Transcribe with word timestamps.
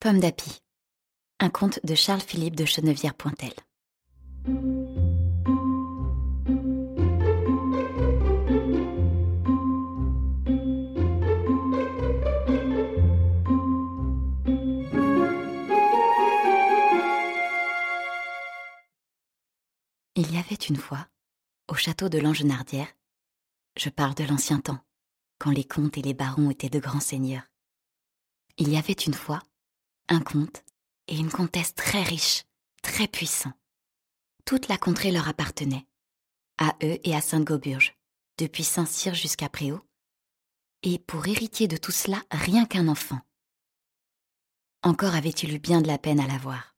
Pomme 0.00 0.20
d'api. 0.20 0.60
Un 1.40 1.50
conte 1.50 1.80
de 1.82 1.96
Charles-Philippe 1.96 2.54
de 2.54 2.64
Chenevière-Pointel. 2.64 3.52
Il 20.14 20.32
y 20.32 20.38
avait 20.38 20.54
une 20.54 20.76
fois, 20.76 21.08
au 21.66 21.74
château 21.74 22.08
de 22.08 22.18
Langenardière, 22.18 22.86
je 23.76 23.88
parle 23.88 24.14
de 24.14 24.22
l'ancien 24.22 24.60
temps, 24.60 24.78
quand 25.40 25.50
les 25.50 25.64
comtes 25.64 25.98
et 25.98 26.02
les 26.02 26.14
barons 26.14 26.50
étaient 26.50 26.70
de 26.70 26.78
grands 26.78 27.00
seigneurs. 27.00 27.50
Il 28.58 28.68
y 28.68 28.76
avait 28.76 28.92
une 28.92 29.14
fois 29.14 29.42
un 30.08 30.20
comte 30.20 30.64
et 31.06 31.16
une 31.16 31.30
comtesse 31.30 31.74
très 31.74 32.02
riches, 32.02 32.44
très 32.82 33.08
puissants. 33.08 33.52
Toute 34.44 34.68
la 34.68 34.78
contrée 34.78 35.10
leur 35.10 35.28
appartenait, 35.28 35.86
à 36.58 36.74
eux 36.82 36.98
et 37.04 37.14
à 37.14 37.20
Sainte-Gauburge, 37.20 37.96
depuis 38.38 38.64
Saint-Cyr 38.64 39.14
jusqu'à 39.14 39.48
Préau, 39.48 39.80
et 40.82 40.98
pour 40.98 41.26
héritier 41.26 41.68
de 41.68 41.76
tout 41.76 41.92
cela, 41.92 42.22
rien 42.30 42.64
qu'un 42.64 42.88
enfant. 42.88 43.20
Encore 44.82 45.14
avait-il 45.14 45.54
eu 45.54 45.58
bien 45.58 45.80
de 45.80 45.88
la 45.88 45.98
peine 45.98 46.20
à 46.20 46.26
l'avoir. 46.26 46.76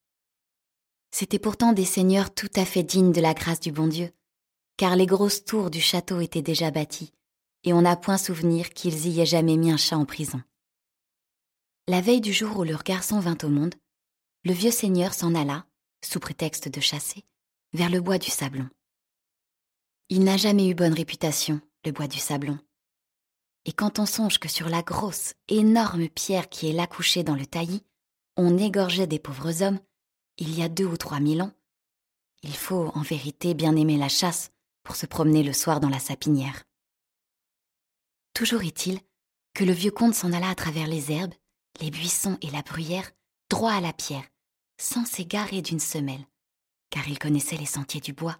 C'étaient 1.11 1.39
pourtant 1.39 1.73
des 1.73 1.85
seigneurs 1.85 2.35
tout 2.35 2.51
à 2.57 2.65
fait 2.65 2.83
dignes 2.83 3.13
de 3.13 3.21
la 3.21 3.35
grâce 3.35 3.61
du 3.61 3.73
bon 3.73 3.89
Dieu, 3.89 4.11
car 4.77 4.97
les 4.97 5.07
grosses 5.07 5.45
tours 5.45 5.71
du 5.71 5.81
château 5.81 6.21
étaient 6.21 6.43
déjà 6.43 6.71
bâties, 6.71 7.13
et 7.65 7.73
on 7.73 7.83
n'a 7.83 7.97
point 7.97 8.17
souvenir 8.17 8.71
qu'ils 8.71 9.07
y 9.07 9.21
aient 9.21 9.27
jamais 9.27 9.57
mis 9.57 9.71
un 9.71 9.77
chat 9.77 9.99
en 9.99 10.07
prison. 10.07 10.43
La 11.91 12.01
veille 12.01 12.21
du 12.21 12.33
jour 12.33 12.57
où 12.57 12.63
leur 12.63 12.85
garçon 12.85 13.19
vint 13.19 13.37
au 13.43 13.49
monde, 13.49 13.75
le 14.45 14.53
vieux 14.53 14.71
seigneur 14.71 15.13
s'en 15.13 15.35
alla, 15.35 15.67
sous 16.05 16.21
prétexte 16.21 16.69
de 16.69 16.81
chasser, 16.81 17.25
vers 17.73 17.91
le 17.91 18.01
bois 18.01 18.19
du 18.19 18.31
Sablon. 18.31 18.69
Il 20.09 20.23
n'a 20.23 20.37
jamais 20.37 20.69
eu 20.69 20.75
bonne 20.77 20.95
réputation, 20.95 21.61
le 21.85 21.91
bois 21.91 22.07
du 22.07 22.21
Sablon. 22.21 22.61
Et 23.65 23.73
quand 23.73 23.99
on 23.99 24.07
songe 24.07 24.39
que 24.39 24.49
sur 24.49 24.69
la 24.69 24.83
grosse, 24.83 25.35
énorme 25.49 26.09
pierre 26.09 26.49
qui 26.49 26.69
est 26.69 26.73
là 26.73 26.87
couchée 26.87 27.25
dans 27.25 27.35
le 27.35 27.45
taillis, 27.45 27.83
on 28.37 28.57
égorgeait 28.57 29.09
des 29.09 29.19
pauvres 29.19 29.65
hommes, 29.65 29.81
il 30.39 30.57
y 30.57 30.63
a 30.63 30.69
deux 30.69 30.87
ou 30.87 30.97
trois 30.97 31.19
mille 31.19 31.43
ans, 31.43 31.53
il 32.45 32.55
faut 32.55 32.93
en 32.95 33.03
vérité 33.03 33.53
bien 33.53 33.75
aimer 33.75 33.97
la 33.97 34.09
chasse 34.09 34.53
pour 34.85 34.95
se 34.95 35.07
promener 35.07 35.43
le 35.43 35.53
soir 35.53 35.81
dans 35.81 35.91
la 35.91 35.99
sapinière. 35.99 36.63
Toujours 38.33 38.63
est-il 38.63 39.01
que 39.55 39.65
le 39.65 39.73
vieux 39.73 39.91
comte 39.91 40.15
s'en 40.15 40.33
alla 40.33 40.51
à 40.51 40.55
travers 40.55 40.87
les 40.87 41.11
herbes, 41.11 41.35
les 41.79 41.91
buissons 41.91 42.39
et 42.43 42.51
la 42.51 42.63
bruyère, 42.63 43.11
droit 43.49 43.73
à 43.73 43.81
la 43.81 43.93
pierre, 43.93 44.29
sans 44.79 45.05
s'égarer 45.05 45.63
d'une 45.63 45.81
semelle, 45.81 46.27
car 46.91 47.09
il 47.09 47.19
connaissait 47.19 47.57
les 47.57 47.67
sentiers 47.67 48.01
du 48.01 48.13
bois, 48.13 48.39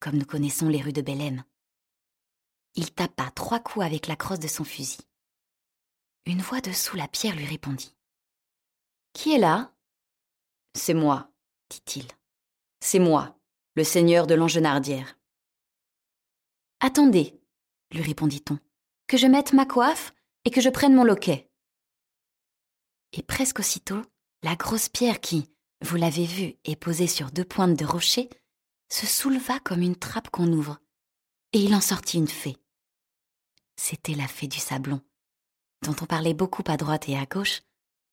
comme 0.00 0.16
nous 0.16 0.26
connaissons 0.26 0.68
les 0.68 0.80
rues 0.80 0.92
de 0.92 1.02
Bélem. 1.02 1.44
Il 2.74 2.92
tapa 2.92 3.30
trois 3.30 3.60
coups 3.60 3.84
avec 3.84 4.06
la 4.06 4.16
crosse 4.16 4.38
de 4.38 4.48
son 4.48 4.64
fusil. 4.64 5.00
Une 6.26 6.42
voix 6.42 6.60
dessous 6.60 6.96
la 6.96 7.08
pierre 7.08 7.34
lui 7.34 7.46
répondit. 7.46 7.96
Qui 9.12 9.32
est 9.32 9.38
là 9.38 9.74
C'est 10.74 10.94
moi, 10.94 11.32
dit-il. 11.70 12.06
C'est 12.80 12.98
moi, 12.98 13.38
le 13.74 13.82
seigneur 13.82 14.26
de 14.26 14.34
l'Angenardière. 14.34 15.18
Attendez, 16.80 17.40
lui 17.90 18.02
répondit-on, 18.02 18.58
que 19.08 19.16
je 19.16 19.26
mette 19.26 19.52
ma 19.52 19.66
coiffe 19.66 20.14
et 20.44 20.50
que 20.50 20.60
je 20.60 20.68
prenne 20.68 20.94
mon 20.94 21.04
loquet 21.04 21.47
et 23.12 23.22
presque 23.22 23.60
aussitôt, 23.60 24.02
la 24.42 24.56
grosse 24.56 24.88
pierre 24.88 25.20
qui, 25.20 25.50
vous 25.82 25.96
l'avez 25.96 26.24
vu, 26.24 26.54
est 26.64 26.76
posée 26.76 27.06
sur 27.06 27.30
deux 27.30 27.44
pointes 27.44 27.78
de 27.78 27.84
rocher, 27.84 28.28
se 28.90 29.06
souleva 29.06 29.60
comme 29.60 29.82
une 29.82 29.96
trappe 29.96 30.30
qu'on 30.30 30.52
ouvre, 30.52 30.78
et 31.52 31.60
il 31.60 31.74
en 31.74 31.80
sortit 31.80 32.18
une 32.18 32.28
fée. 32.28 32.56
C'était 33.76 34.14
la 34.14 34.26
fée 34.26 34.48
du 34.48 34.58
sablon, 34.58 35.00
dont 35.82 35.94
on 36.00 36.06
parlait 36.06 36.34
beaucoup 36.34 36.64
à 36.66 36.76
droite 36.76 37.08
et 37.08 37.16
à 37.16 37.26
gauche, 37.26 37.62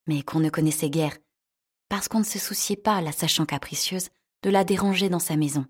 mais 0.07 0.21
qu'on 0.21 0.39
ne 0.39 0.49
connaissait 0.49 0.89
guère, 0.89 1.17
parce 1.89 2.07
qu'on 2.07 2.19
ne 2.19 2.25
se 2.25 2.39
souciait 2.39 2.75
pas, 2.75 3.01
la 3.01 3.11
sachant 3.11 3.45
capricieuse, 3.45 4.09
de 4.43 4.49
la 4.49 4.63
déranger 4.63 5.09
dans 5.09 5.19
sa 5.19 5.37
maison. 5.37 5.65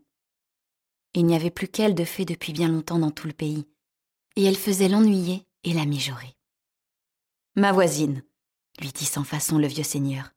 Il 1.13 1.25
n'y 1.25 1.35
avait 1.35 1.51
plus 1.51 1.67
qu'elle 1.67 1.95
de 1.95 2.03
fée 2.03 2.25
depuis 2.25 2.51
bien 2.51 2.67
longtemps 2.67 2.99
dans 2.99 3.11
tout 3.11 3.27
le 3.27 3.33
pays, 3.33 3.65
et 4.35 4.43
elle 4.43 4.57
faisait 4.57 4.89
l'ennuyer 4.89 5.45
et 5.63 5.73
la 5.73 5.85
mijorer. 5.85 6.35
Ma 7.55 7.71
voisine, 7.71 8.21
lui 8.79 8.91
dit 8.91 9.05
sans 9.05 9.23
façon 9.23 9.57
le 9.57 9.67
vieux 9.67 9.83
seigneur. 9.83 10.33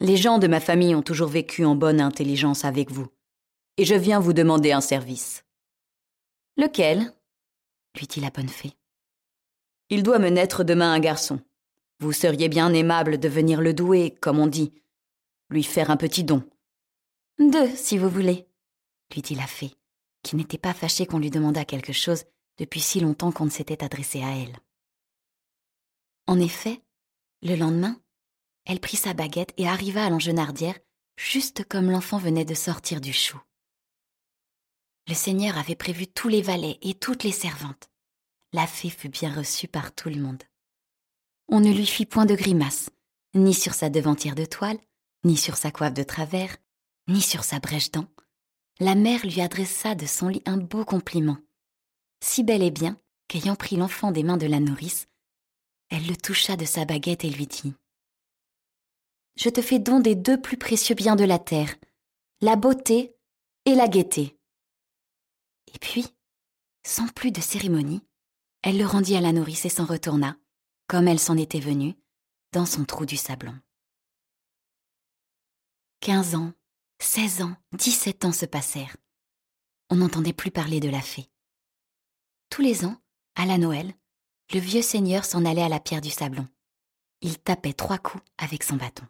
Les 0.00 0.16
gens 0.16 0.38
de 0.38 0.46
ma 0.46 0.60
famille 0.60 0.94
ont 0.94 1.02
toujours 1.02 1.28
vécu 1.28 1.64
en 1.64 1.76
bonne 1.76 2.00
intelligence 2.00 2.64
avec 2.64 2.90
vous, 2.90 3.08
et 3.76 3.84
je 3.84 3.94
viens 3.94 4.20
vous 4.20 4.32
demander 4.32 4.72
un 4.72 4.80
service. 4.80 5.44
Lequel? 6.56 7.12
lui 7.96 8.06
dit 8.06 8.20
la 8.20 8.30
bonne 8.30 8.48
fée. 8.48 8.72
Il 9.90 10.02
doit 10.02 10.18
me 10.18 10.28
naître 10.28 10.64
demain 10.64 10.92
un 10.92 11.00
garçon. 11.00 11.40
Vous 12.00 12.12
seriez 12.12 12.48
bien 12.48 12.72
aimable 12.72 13.18
de 13.18 13.28
venir 13.28 13.60
le 13.60 13.72
douer, 13.72 14.10
comme 14.20 14.38
on 14.38 14.46
dit, 14.46 14.72
lui 15.50 15.62
faire 15.62 15.90
un 15.90 15.96
petit 15.96 16.24
don. 16.24 16.42
Deux, 17.38 17.68
si 17.76 17.98
vous 17.98 18.08
voulez, 18.08 18.46
lui 19.12 19.22
dit 19.22 19.34
la 19.34 19.46
fée, 19.46 19.72
qui 20.22 20.36
n'était 20.36 20.58
pas 20.58 20.74
fâchée 20.74 21.06
qu'on 21.06 21.18
lui 21.18 21.30
demandât 21.30 21.64
quelque 21.64 21.92
chose 21.92 22.24
depuis 22.58 22.80
si 22.80 23.00
longtemps 23.00 23.32
qu'on 23.32 23.44
ne 23.44 23.50
s'était 23.50 23.84
adressé 23.84 24.22
à 24.22 24.30
elle. 24.36 24.56
En 26.26 26.38
effet, 26.40 26.80
le 27.44 27.56
lendemain, 27.56 28.00
elle 28.64 28.80
prit 28.80 28.96
sa 28.96 29.12
baguette 29.12 29.52
et 29.58 29.68
arriva 29.68 30.04
à 30.04 30.10
l'engenardière, 30.10 30.78
juste 31.16 31.64
comme 31.68 31.90
l'enfant 31.90 32.18
venait 32.18 32.46
de 32.46 32.54
sortir 32.54 33.00
du 33.00 33.12
chou. 33.12 33.38
Le 35.06 35.14
seigneur 35.14 35.58
avait 35.58 35.76
prévu 35.76 36.06
tous 36.06 36.28
les 36.28 36.40
valets 36.40 36.78
et 36.80 36.94
toutes 36.94 37.22
les 37.22 37.32
servantes. 37.32 37.90
La 38.54 38.66
fée 38.66 38.88
fut 38.88 39.10
bien 39.10 39.32
reçue 39.32 39.68
par 39.68 39.94
tout 39.94 40.08
le 40.08 40.20
monde. 40.20 40.42
On 41.48 41.60
ne 41.60 41.70
lui 41.70 41.84
fit 41.84 42.06
point 42.06 42.24
de 42.24 42.34
grimace, 42.34 42.88
ni 43.34 43.52
sur 43.52 43.74
sa 43.74 43.90
devantière 43.90 44.34
de 44.34 44.46
toile, 44.46 44.78
ni 45.24 45.36
sur 45.36 45.56
sa 45.56 45.70
coiffe 45.70 45.92
de 45.92 46.02
travers, 46.02 46.56
ni 47.08 47.20
sur 47.20 47.44
sa 47.44 47.58
brèche 47.58 47.90
dent. 47.90 48.08
La 48.80 48.94
mère 48.94 49.24
lui 49.24 49.42
adressa 49.42 49.94
de 49.94 50.06
son 50.06 50.28
lit 50.28 50.42
un 50.46 50.56
beau 50.56 50.86
compliment, 50.86 51.36
si 52.22 52.42
bel 52.42 52.62
et 52.62 52.70
bien 52.70 52.98
qu'ayant 53.28 53.54
pris 53.54 53.76
l'enfant 53.76 54.10
des 54.10 54.22
mains 54.22 54.38
de 54.38 54.46
la 54.46 54.60
nourrice, 54.60 55.06
elle 55.94 56.08
le 56.08 56.16
toucha 56.16 56.56
de 56.56 56.64
sa 56.64 56.84
baguette 56.84 57.24
et 57.24 57.30
lui 57.30 57.46
dit 57.46 57.72
Je 59.36 59.48
te 59.48 59.62
fais 59.62 59.78
don 59.78 60.00
des 60.00 60.16
deux 60.16 60.40
plus 60.40 60.56
précieux 60.56 60.96
biens 60.96 61.14
de 61.14 61.22
la 61.22 61.38
terre, 61.38 61.72
la 62.40 62.56
beauté 62.56 63.14
et 63.64 63.76
la 63.76 63.86
gaieté. 63.86 64.36
Et 65.72 65.78
puis, 65.78 66.04
sans 66.84 67.06
plus 67.08 67.30
de 67.30 67.40
cérémonie, 67.40 68.02
elle 68.62 68.76
le 68.76 68.86
rendit 68.86 69.14
à 69.14 69.20
la 69.20 69.30
nourrice 69.30 69.66
et 69.66 69.68
s'en 69.68 69.84
retourna, 69.84 70.36
comme 70.88 71.06
elle 71.06 71.20
s'en 71.20 71.36
était 71.36 71.60
venue, 71.60 71.94
dans 72.50 72.66
son 72.66 72.84
trou 72.84 73.06
du 73.06 73.16
sablon. 73.16 73.56
Quinze 76.00 76.34
ans, 76.34 76.52
seize 76.98 77.40
ans, 77.40 77.56
dix-sept 77.72 78.24
ans 78.24 78.32
se 78.32 78.46
passèrent. 78.46 78.96
On 79.90 79.96
n'entendait 79.96 80.32
plus 80.32 80.50
parler 80.50 80.80
de 80.80 80.88
la 80.88 81.00
fée. 81.00 81.30
Tous 82.50 82.62
les 82.62 82.84
ans, 82.84 83.00
à 83.36 83.46
la 83.46 83.58
Noël, 83.58 83.94
le 84.52 84.60
vieux 84.60 84.82
seigneur 84.82 85.24
s'en 85.24 85.44
allait 85.44 85.62
à 85.62 85.68
la 85.68 85.80
pierre 85.80 86.00
du 86.00 86.10
sablon. 86.10 86.46
Il 87.20 87.38
tapait 87.38 87.72
trois 87.72 87.98
coups 87.98 88.24
avec 88.38 88.62
son 88.62 88.76
bâton. 88.76 89.06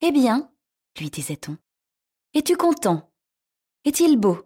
Eh 0.00 0.12
bien, 0.12 0.50
lui 0.98 1.10
disait-on, 1.10 1.56
es-tu 2.34 2.56
content? 2.56 3.12
Est-il 3.84 4.16
beau? 4.16 4.42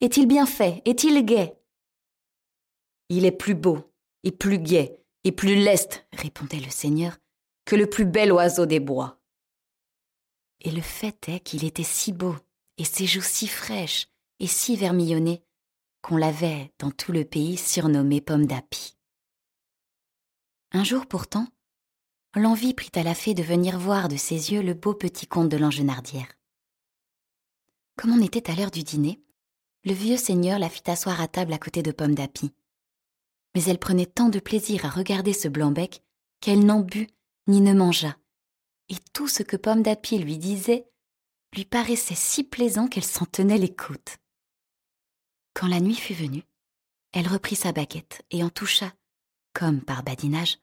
Est-il 0.00 0.26
bien 0.26 0.46
fait? 0.46 0.82
Est-il 0.84 1.24
gai? 1.24 1.54
Il 3.08 3.24
est 3.24 3.32
plus 3.32 3.54
beau, 3.54 3.92
et 4.22 4.32
plus 4.32 4.58
gai, 4.58 4.96
et 5.24 5.32
plus 5.32 5.56
leste, 5.56 6.06
répondait 6.12 6.60
le 6.60 6.70
seigneur, 6.70 7.16
que 7.64 7.76
le 7.76 7.88
plus 7.88 8.04
bel 8.04 8.32
oiseau 8.32 8.66
des 8.66 8.80
bois. 8.80 9.20
Et 10.60 10.70
le 10.70 10.82
fait 10.82 11.28
est 11.28 11.40
qu'il 11.40 11.64
était 11.64 11.82
si 11.82 12.12
beau, 12.12 12.36
et 12.78 12.84
ses 12.84 13.06
joues 13.06 13.22
si 13.22 13.46
fraîches, 13.46 14.08
et 14.40 14.46
si 14.46 14.76
vermillonnées, 14.76 15.42
qu'on 16.02 16.16
l'avait, 16.16 16.72
dans 16.78 16.90
tout 16.90 17.12
le 17.12 17.24
pays, 17.24 17.56
surnommé 17.56 18.20
pomme 18.20 18.46
d'api. 18.46 18.96
Un 20.76 20.82
jour 20.82 21.06
pourtant, 21.06 21.46
l'envie 22.34 22.74
prit 22.74 22.90
à 22.96 23.04
la 23.04 23.14
fée 23.14 23.32
de 23.32 23.44
venir 23.44 23.78
voir 23.78 24.08
de 24.08 24.16
ses 24.16 24.52
yeux 24.52 24.60
le 24.60 24.74
beau 24.74 24.92
petit 24.92 25.28
comte 25.28 25.48
de 25.48 25.56
l'Angenardière. 25.56 26.26
Comme 27.96 28.10
on 28.10 28.20
était 28.20 28.50
à 28.50 28.56
l'heure 28.56 28.72
du 28.72 28.82
dîner, 28.82 29.22
le 29.84 29.92
vieux 29.92 30.16
seigneur 30.16 30.58
la 30.58 30.68
fit 30.68 30.90
asseoir 30.90 31.20
à 31.20 31.28
table 31.28 31.52
à 31.52 31.58
côté 31.58 31.84
de 31.84 31.92
Pomme 31.92 32.16
d'Api. 32.16 32.50
Mais 33.54 33.62
elle 33.66 33.78
prenait 33.78 34.06
tant 34.06 34.28
de 34.30 34.40
plaisir 34.40 34.84
à 34.84 34.88
regarder 34.90 35.32
ce 35.32 35.46
blanc-bec 35.46 36.02
qu'elle 36.40 36.66
n'en 36.66 36.80
but 36.80 37.08
ni 37.46 37.60
ne 37.60 37.72
mangea, 37.72 38.16
et 38.88 38.96
tout 39.12 39.28
ce 39.28 39.44
que 39.44 39.56
Pomme 39.56 39.84
d'Api 39.84 40.18
lui 40.18 40.38
disait 40.38 40.90
lui 41.54 41.64
paraissait 41.64 42.16
si 42.16 42.42
plaisant 42.42 42.88
qu'elle 42.88 43.04
s'en 43.04 43.26
tenait 43.26 43.58
les 43.58 43.72
côtes. 43.72 44.18
Quand 45.54 45.68
la 45.68 45.78
nuit 45.78 45.94
fut 45.94 46.14
venue, 46.14 46.42
elle 47.12 47.28
reprit 47.28 47.54
sa 47.54 47.70
baguette 47.70 48.22
et 48.32 48.42
en 48.42 48.50
toucha, 48.50 48.92
comme 49.52 49.80
par 49.80 50.02
badinage, 50.02 50.58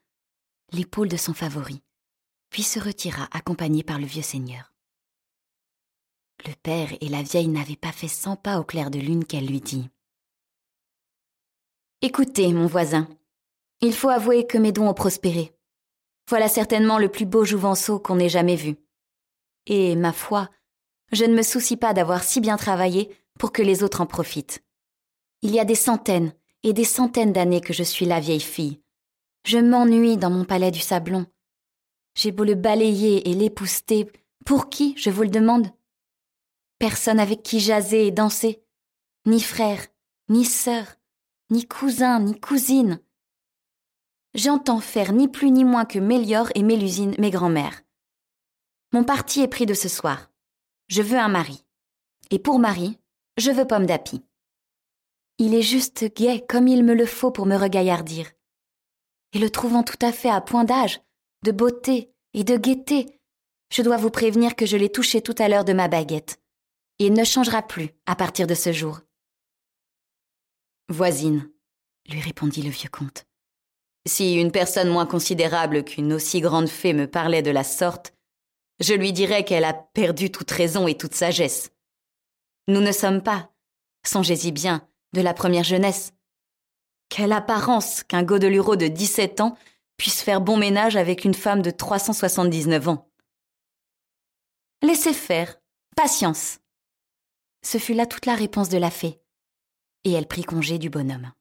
l'épaule 0.72 1.10
de 1.10 1.18
son 1.18 1.34
favori, 1.34 1.82
puis 2.50 2.64
se 2.64 2.80
retira 2.80 3.28
accompagné 3.32 3.84
par 3.84 4.00
le 4.00 4.06
vieux 4.06 4.22
seigneur. 4.22 4.74
Le 6.46 6.54
père 6.64 6.90
et 7.02 7.10
la 7.10 7.22
vieille 7.22 7.48
n'avaient 7.48 7.76
pas 7.76 7.92
fait 7.92 8.08
cent 8.08 8.36
pas 8.36 8.60
au 8.60 8.64
clair 8.64 8.90
de 8.90 9.00
lune 9.00 9.26
qu'elle 9.26 9.46
lui 9.46 9.62
dit. 9.62 9.90
Écoutez, 12.02 12.52
mon 12.52 12.66
voisin, 12.66 13.08
il 13.82 13.94
faut 13.94 14.10
avouer 14.10 14.48
que 14.48 14.58
mes 14.58 14.72
dons 14.72 14.88
ont 14.88 14.94
prospéré. 14.94 15.54
Voilà 16.28 16.48
certainement 16.48 16.98
le 16.98 17.10
plus 17.10 17.26
beau 17.26 17.46
jouvenceau 17.46 18.00
qu'on 18.00 18.20
ait 18.20 18.30
jamais 18.30 18.56
vu. 18.56 18.76
Et, 19.68 19.96
ma 19.96 20.14
foi, 20.14 20.50
je 21.12 21.26
ne 21.26 21.36
me 21.36 21.44
soucie 21.44 21.78
pas 21.78 21.94
d'avoir 21.94 22.24
si 22.24 22.42
bien 22.42 22.58
travaillé 22.58 23.16
pour 23.38 23.52
que 23.52 23.62
les 23.62 23.84
autres 23.84 24.02
en 24.02 24.06
profitent. 24.08 24.64
Il 25.44 25.52
y 25.52 25.60
a 25.60 25.66
des 25.66 25.76
centaines 25.76 26.34
et 26.64 26.74
des 26.74 26.84
centaines 26.84 27.34
d'années 27.34 27.62
que 27.62 27.74
je 27.74 27.84
suis 27.84 28.06
la 28.06 28.20
vieille 28.20 28.40
fille. 28.40 28.81
Je 29.44 29.58
m'ennuie 29.58 30.18
dans 30.18 30.30
mon 30.30 30.46
palais 30.46 30.72
du 30.72 30.80
Sablon. 30.80 31.26
J'ai 32.16 32.32
beau 32.32 32.44
le 32.44 32.56
balayer 32.56 33.30
et 33.30 33.34
l'épousseter, 33.34 34.12
pour 34.46 34.70
qui, 34.70 34.94
je 34.98 35.10
vous 35.10 35.24
le 35.24 35.30
demande? 35.30 35.68
Personne 36.78 37.20
avec 37.20 37.42
qui 37.42 37.60
jaser 37.60 38.08
et 38.08 38.12
danser, 38.12 38.64
ni 39.26 39.40
frère, 39.40 39.86
ni 40.30 40.46
sœur, 40.46 40.86
ni 41.50 41.68
cousin, 41.68 42.20
ni 42.20 42.40
cousine. 42.40 43.00
J'entends 44.34 44.80
faire 44.80 45.12
ni 45.12 45.28
plus 45.28 45.52
ni 45.52 45.64
moins 45.64 45.86
que 45.86 46.00
Mélior 46.00 46.50
et 46.56 46.64
Mélusine, 46.64 47.16
mes 47.20 47.32
grands-mères. 47.32 47.82
Mon 48.94 49.04
parti 49.04 49.42
est 49.42 49.48
pris 49.48 49.66
de 49.66 49.74
ce 49.74 49.90
soir. 49.90 50.32
Je 50.88 51.02
veux 51.02 51.18
un 51.18 51.28
mari. 51.28 51.66
Et 52.30 52.40
pour 52.40 52.60
mari, 52.60 52.98
je 53.38 53.52
veux 53.52 53.68
pomme 53.68 53.86
d'api. 53.86 54.24
Il 55.38 55.54
est 55.54 55.62
juste 55.62 56.14
gai 56.16 56.46
comme 56.48 56.68
il 56.68 56.84
me 56.84 56.94
le 56.94 57.06
faut 57.06 57.32
pour 57.32 57.46
me 57.46 57.56
regaillardir. 57.56 58.32
Et 59.34 59.40
le 59.40 59.50
trouvant 59.50 59.84
tout 59.84 60.00
à 60.02 60.12
fait 60.12 60.30
à 60.30 60.42
point 60.42 60.64
d'âge, 60.64 61.02
de 61.44 61.52
beauté 61.52 62.12
et 62.34 62.44
de 62.44 62.58
gaieté, 62.58 63.20
je 63.72 63.82
dois 63.82 63.98
vous 63.98 64.10
prévenir 64.12 64.56
que 64.56 64.66
je 64.66 64.78
l'ai 64.78 64.92
touché 64.92 65.22
tout 65.22 65.36
à 65.38 65.48
l'heure 65.48 65.66
de 65.66 65.74
ma 65.74 65.88
baguette. 65.88 66.40
Et 67.00 67.08
il 67.08 67.14
ne 67.14 67.24
changera 67.24 67.62
plus 67.62 67.90
à 68.06 68.16
partir 68.16 68.46
de 68.46 68.54
ce 68.54 68.72
jour. 68.72 69.00
Voisine, 70.90 71.50
lui 72.10 72.20
répondit 72.20 72.62
le 72.62 72.70
vieux 72.70 72.90
comte. 72.90 73.26
Si 74.08 74.36
une 74.36 74.52
personne 74.52 74.90
moins 74.90 75.06
considérable 75.06 75.84
qu'une 75.84 76.14
aussi 76.14 76.42
grande 76.42 76.68
fée 76.68 76.94
me 76.94 77.08
parlait 77.08 77.44
de 77.44 77.52
la 77.52 77.64
sorte, 77.64 78.14
je 78.80 78.94
lui 78.94 79.14
dirais 79.14 79.46
qu'elle 79.46 79.64
a 79.64 79.74
perdu 79.74 80.32
toute 80.32 80.50
raison 80.52 80.88
et 80.88 80.98
toute 80.98 81.14
sagesse. 81.14 81.72
Nous 82.68 82.82
ne 82.82 82.92
sommes 82.92 83.22
pas, 83.22 83.52
songez-y 84.04 84.52
bien, 84.52 84.88
de 85.14 85.22
la 85.22 85.34
première 85.34 85.64
jeunesse. 85.64 86.14
Quelle 87.12 87.34
apparence 87.34 88.04
qu'un 88.04 88.24
godelureau 88.24 88.78
de 88.78 88.88
17 88.88 89.42
ans 89.42 89.58
puisse 89.98 90.22
faire 90.22 90.40
bon 90.40 90.56
ménage 90.56 90.96
avec 90.96 91.26
une 91.26 91.34
femme 91.34 91.62
de 91.62 91.70
379 91.70 92.88
ans. 92.88 93.12
Laissez 94.82 95.14
faire, 95.14 95.60
patience. 95.98 96.60
Ce 97.64 97.80
fut 97.80 97.94
là 97.94 98.06
toute 98.06 98.26
la 98.26 98.34
réponse 98.34 98.70
de 98.70 98.78
la 98.78 98.90
fée, 98.90 99.22
et 100.06 100.14
elle 100.14 100.26
prit 100.26 100.46
congé 100.46 100.80
du 100.80 100.90
bonhomme. 100.90 101.34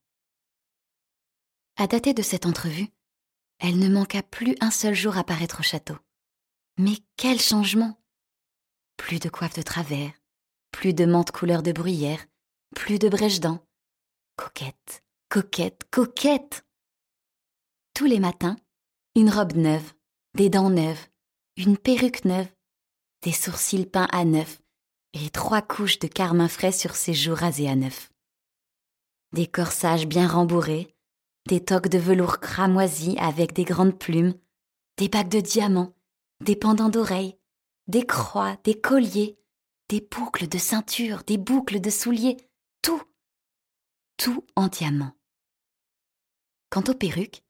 À 1.76 1.86
dater 1.86 2.14
de 2.14 2.22
cette 2.22 2.46
entrevue, 2.46 2.88
elle 3.60 3.78
ne 3.78 3.88
manqua 3.88 4.24
plus 4.24 4.56
un 4.60 4.72
seul 4.72 4.94
jour 4.94 5.18
à 5.18 5.22
paraître 5.22 5.60
au 5.60 5.62
château. 5.62 5.96
Mais 6.78 6.96
quel 7.16 7.40
changement 7.40 8.02
Plus 8.96 9.20
de 9.20 9.28
coiffe 9.28 9.54
de 9.54 9.62
travers, 9.62 10.10
plus 10.72 10.94
de 10.94 11.04
menthe 11.04 11.30
couleur 11.30 11.62
de 11.62 11.70
bruyère, 11.70 12.26
plus 12.74 12.98
de 12.98 13.08
brèche 13.08 13.38
dents. 13.38 13.64
Coquette, 14.34 15.04
coquette, 15.30 15.84
coquette 15.92 16.66
Tous 17.94 18.06
les 18.06 18.18
matins, 18.18 18.56
une 19.14 19.30
robe 19.30 19.54
neuve, 19.54 19.94
des 20.34 20.48
dents 20.48 20.70
neuves, 20.70 21.06
une 21.56 21.78
perruque 21.78 22.24
neuve, 22.24 22.48
des 23.22 23.30
sourcils 23.30 23.86
peints 23.86 24.08
à 24.10 24.24
neuf 24.24 24.60
et 25.12 25.30
trois 25.30 25.62
couches 25.62 26.00
de 26.00 26.08
carmin 26.08 26.48
frais 26.48 26.72
sur 26.72 26.96
ses 26.96 27.14
joues 27.14 27.36
rasées 27.36 27.68
à 27.68 27.76
neuf. 27.76 28.10
Des 29.32 29.46
corsages 29.46 30.08
bien 30.08 30.26
rembourrés, 30.26 30.96
des 31.46 31.64
toques 31.64 31.88
de 31.88 31.98
velours 31.98 32.40
cramoisi 32.40 33.16
avec 33.18 33.52
des 33.52 33.64
grandes 33.64 34.00
plumes, 34.00 34.34
des 34.96 35.08
bagues 35.08 35.30
de 35.30 35.40
diamants, 35.40 35.94
des 36.40 36.56
pendants 36.56 36.88
d'oreilles, 36.88 37.38
des 37.86 38.04
croix, 38.04 38.56
des 38.64 38.80
colliers, 38.80 39.38
des 39.90 40.00
boucles 40.00 40.48
de 40.48 40.58
ceinture, 40.58 41.22
des 41.22 41.38
boucles 41.38 41.80
de 41.80 41.90
souliers, 41.90 42.36
tout, 42.82 43.02
tout 44.16 44.44
en 44.56 44.66
diamants. 44.66 45.14
Quant 46.70 46.84
aux 46.88 46.94
perruques, 46.94 47.42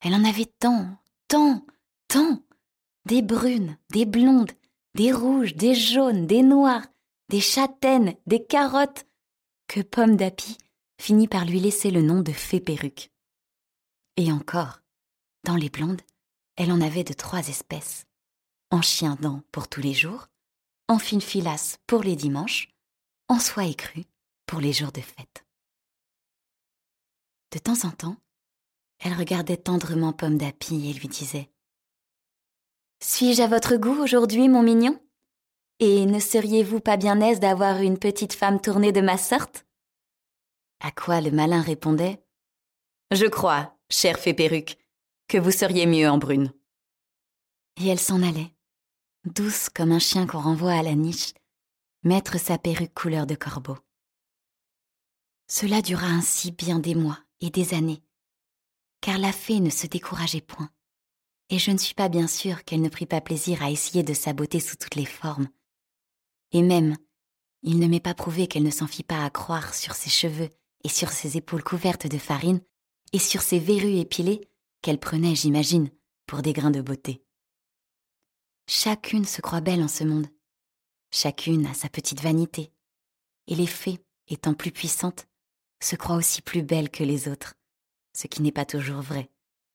elle 0.00 0.14
en 0.14 0.24
avait 0.24 0.52
tant, 0.60 0.98
tant, 1.28 1.64
tant, 2.08 2.42
des 3.06 3.22
brunes, 3.22 3.78
des 3.90 4.04
blondes, 4.04 4.52
des 4.94 5.12
rouges, 5.12 5.54
des 5.54 5.74
jaunes, 5.74 6.26
des 6.26 6.42
noires, 6.42 6.86
des 7.30 7.40
châtaines, 7.40 8.14
des 8.26 8.44
carottes, 8.44 9.06
que 9.66 9.80
Pomme 9.80 10.16
d'Api 10.16 10.58
finit 11.00 11.28
par 11.28 11.44
lui 11.44 11.58
laisser 11.58 11.90
le 11.90 12.02
nom 12.02 12.20
de 12.20 12.32
fée 12.32 12.60
perruque. 12.60 13.10
Et 14.16 14.30
encore, 14.30 14.82
dans 15.44 15.56
les 15.56 15.70
blondes, 15.70 16.02
elle 16.56 16.72
en 16.72 16.80
avait 16.80 17.04
de 17.04 17.12
trois 17.12 17.48
espèces. 17.48 18.06
En 18.70 18.82
chien 18.82 19.16
dent 19.20 19.42
pour 19.52 19.68
tous 19.68 19.80
les 19.80 19.94
jours, 19.94 20.28
en 20.88 20.98
fine 20.98 21.20
filasse 21.20 21.78
pour 21.86 22.02
les 22.02 22.16
dimanches, 22.16 22.68
en 23.28 23.38
soie 23.38 23.64
écrue 23.64 24.04
pour 24.46 24.60
les 24.60 24.72
jours 24.72 24.92
de 24.92 25.00
fête. 25.00 25.44
De 27.52 27.58
temps 27.58 27.84
en 27.84 27.90
temps, 27.90 28.16
elle 29.00 29.14
regardait 29.14 29.56
tendrement 29.56 30.12
Pomme 30.12 30.38
d'Api 30.38 30.90
et 30.90 30.92
lui 30.92 31.08
disait 31.08 31.50
Suis-je 33.02 33.42
à 33.42 33.46
votre 33.46 33.76
goût 33.76 34.02
aujourd'hui, 34.02 34.48
mon 34.48 34.62
mignon? 34.62 35.00
Et 35.78 36.06
ne 36.06 36.18
seriez-vous 36.18 36.80
pas 36.80 36.96
bien 36.96 37.20
aise 37.20 37.40
d'avoir 37.40 37.80
une 37.80 37.98
petite 37.98 38.32
femme 38.32 38.60
tournée 38.60 38.92
de 38.92 39.02
ma 39.02 39.18
sorte? 39.18 39.66
À 40.80 40.90
quoi 40.90 41.20
le 41.20 41.30
malin 41.30 41.60
répondait 41.60 42.22
Je 43.10 43.26
crois, 43.26 43.76
chère 43.90 44.18
fée 44.18 44.34
perruque, 44.34 44.78
que 45.28 45.38
vous 45.38 45.50
seriez 45.50 45.86
mieux 45.86 46.08
en 46.08 46.18
brune. 46.18 46.52
Et 47.78 47.88
elle 47.88 47.98
s'en 47.98 48.22
allait, 48.22 48.54
douce 49.24 49.68
comme 49.68 49.92
un 49.92 49.98
chien 49.98 50.26
qu'on 50.26 50.40
renvoie 50.40 50.72
à 50.72 50.82
la 50.82 50.94
niche, 50.94 51.34
mettre 52.02 52.38
sa 52.38 52.56
perruque 52.56 52.94
couleur 52.94 53.26
de 53.26 53.34
corbeau. 53.34 53.76
Cela 55.48 55.82
dura 55.82 56.06
ainsi 56.06 56.52
bien 56.52 56.78
des 56.78 56.94
mois 56.94 57.18
et 57.40 57.50
des 57.50 57.74
années, 57.74 58.02
car 59.06 59.18
la 59.18 59.30
fée 59.30 59.60
ne 59.60 59.70
se 59.70 59.86
décourageait 59.86 60.40
point, 60.40 60.68
et 61.48 61.60
je 61.60 61.70
ne 61.70 61.78
suis 61.78 61.94
pas 61.94 62.08
bien 62.08 62.26
sûre 62.26 62.64
qu'elle 62.64 62.82
ne 62.82 62.88
prit 62.88 63.06
pas 63.06 63.20
plaisir 63.20 63.62
à 63.62 63.70
essayer 63.70 64.02
de 64.02 64.12
sa 64.12 64.32
beauté 64.32 64.58
sous 64.58 64.74
toutes 64.74 64.96
les 64.96 65.04
formes. 65.04 65.48
Et 66.50 66.60
même, 66.60 66.96
il 67.62 67.78
ne 67.78 67.86
m'est 67.86 68.00
pas 68.00 68.14
prouvé 68.14 68.48
qu'elle 68.48 68.64
ne 68.64 68.70
s'en 68.72 68.88
fit 68.88 69.04
pas 69.04 69.24
à 69.24 69.30
croire 69.30 69.74
sur 69.74 69.94
ses 69.94 70.10
cheveux 70.10 70.50
et 70.82 70.88
sur 70.88 71.10
ses 71.10 71.36
épaules 71.36 71.62
couvertes 71.62 72.08
de 72.08 72.18
farine 72.18 72.60
et 73.12 73.20
sur 73.20 73.42
ses 73.42 73.60
verrues 73.60 73.94
épilées 73.94 74.40
qu'elle 74.82 74.98
prenait, 74.98 75.36
j'imagine, 75.36 75.88
pour 76.26 76.42
des 76.42 76.52
grains 76.52 76.72
de 76.72 76.82
beauté. 76.82 77.22
Chacune 78.66 79.24
se 79.24 79.40
croit 79.40 79.60
belle 79.60 79.84
en 79.84 79.88
ce 79.88 80.02
monde. 80.02 80.26
Chacune 81.12 81.66
a 81.66 81.74
sa 81.74 81.88
petite 81.88 82.22
vanité. 82.22 82.72
Et 83.46 83.54
les 83.54 83.68
fées, 83.68 84.04
étant 84.26 84.54
plus 84.54 84.72
puissantes, 84.72 85.28
se 85.80 85.94
croient 85.94 86.16
aussi 86.16 86.42
plus 86.42 86.64
belles 86.64 86.90
que 86.90 87.04
les 87.04 87.28
autres, 87.28 87.54
ce 88.16 88.26
qui 88.26 88.40
n'est 88.40 88.50
pas 88.50 88.64
toujours 88.64 89.02
vrai, 89.02 89.30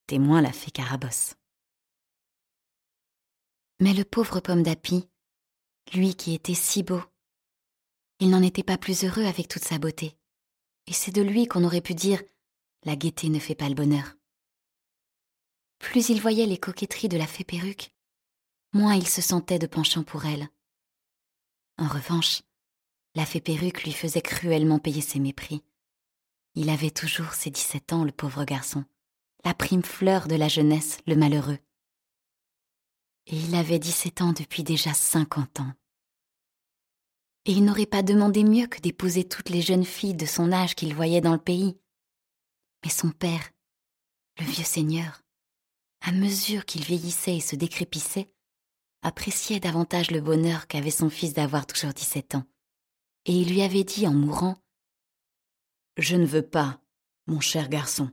témoin 0.07 0.41
la 0.41 0.51
fée 0.51 0.71
Carabosse. 0.71 1.36
Mais 3.79 3.93
le 3.93 4.03
pauvre 4.03 4.39
pomme 4.39 4.63
d'api, 4.63 5.07
lui 5.93 6.15
qui 6.15 6.33
était 6.33 6.55
si 6.55 6.81
beau, 6.81 7.01
il 8.19 8.31
n'en 8.31 8.41
était 8.41 8.63
pas 8.63 8.79
plus 8.79 9.03
heureux 9.03 9.25
avec 9.25 9.48
toute 9.48 9.63
sa 9.63 9.77
beauté. 9.77 10.17
Et 10.88 10.93
c'est 10.93 11.12
de 11.12 11.21
lui 11.21 11.45
qu'on 11.45 11.63
aurait 11.63 11.81
pu 11.81 11.93
dire 11.93 12.21
la 12.83 12.95
gaieté 12.95 13.29
ne 13.29 13.38
fait 13.38 13.53
pas 13.53 13.69
le 13.69 13.75
bonheur. 13.75 14.15
Plus 15.77 16.10
il 16.10 16.19
voyait 16.19 16.48
les 16.48 16.57
coquetteries 16.57 17.10
de 17.10 17.17
la 17.17 17.27
fée 17.27 17.43
perruque, 17.43 17.93
moins 18.74 18.95
il 18.95 19.07
se 19.07 19.21
sentait 19.21 19.60
de 19.60 19.67
penchant 19.67 20.03
pour 20.03 20.25
elle. 20.25 20.50
En 21.77 21.88
revanche, 21.88 22.41
la 23.13 23.27
fée 23.27 23.41
perruque 23.41 23.83
lui 23.83 23.93
faisait 23.93 24.21
cruellement 24.21 24.79
payer 24.79 25.01
ses 25.01 25.19
mépris. 25.19 25.63
Il 26.55 26.70
avait 26.70 26.91
toujours 26.91 27.34
ses 27.34 27.50
dix-sept 27.50 27.93
ans, 27.93 28.03
le 28.03 28.12
pauvre 28.12 28.43
garçon, 28.43 28.84
la 29.46 29.53
prime 29.53 29.84
fleur 29.84 30.27
de 30.27 30.36
la 30.36 30.50
jeunesse, 30.50 31.00
le 31.08 31.15
malheureux. 31.15 31.60
Et 33.27 33.38
il 33.38 33.55
avait 33.55 33.79
dix-sept 33.79 34.22
ans 34.22 34.34
depuis 34.34 34.63
déjà 34.63 34.93
cinquante 34.93 35.60
ans. 35.62 35.74
Et 37.46 37.53
il 37.53 37.63
n'aurait 37.63 37.86
pas 37.86 38.03
demandé 38.03 38.43
mieux 38.43 38.67
que 38.67 38.81
d'épouser 38.81 39.24
toutes 39.27 39.50
les 39.50 39.62
jeunes 39.62 39.86
filles 39.86 40.13
de 40.13 40.25
son 40.25 40.51
âge 40.51 40.75
qu'il 40.75 40.93
voyait 40.93 41.22
dans 41.22 41.31
le 41.31 41.39
pays. 41.39 41.79
Mais 42.84 42.91
son 42.91 43.12
père, 43.12 43.50
le 44.39 44.46
vieux 44.46 44.65
seigneur, 44.65 45.24
à 46.01 46.12
mesure 46.12 46.65
qu'il 46.65 46.84
vieillissait 46.84 47.38
et 47.38 47.41
se 47.41 47.55
décrépissait, 47.55 48.31
appréciait 49.03 49.60
davantage 49.60 50.12
le 50.12 50.22
bonheur 50.22 50.67
qu'avait 50.67 50.91
son 50.91 51.10
fils 51.10 51.34
d'avoir 51.34 51.65
toujours 51.65 51.93
dix-sept 51.93 52.36
ans. 52.36 52.46
Et 53.25 53.34
il 53.34 53.50
lui 53.50 53.62
avait 53.62 53.84
dit 53.84 54.08
en 54.08 54.13
mourant 54.13 54.58
Je 55.98 56.15
ne 56.15 56.25
veux 56.25 56.41
pas, 56.41 56.79
mon 57.27 57.39
cher 57.39 57.67
garçon, 57.67 58.10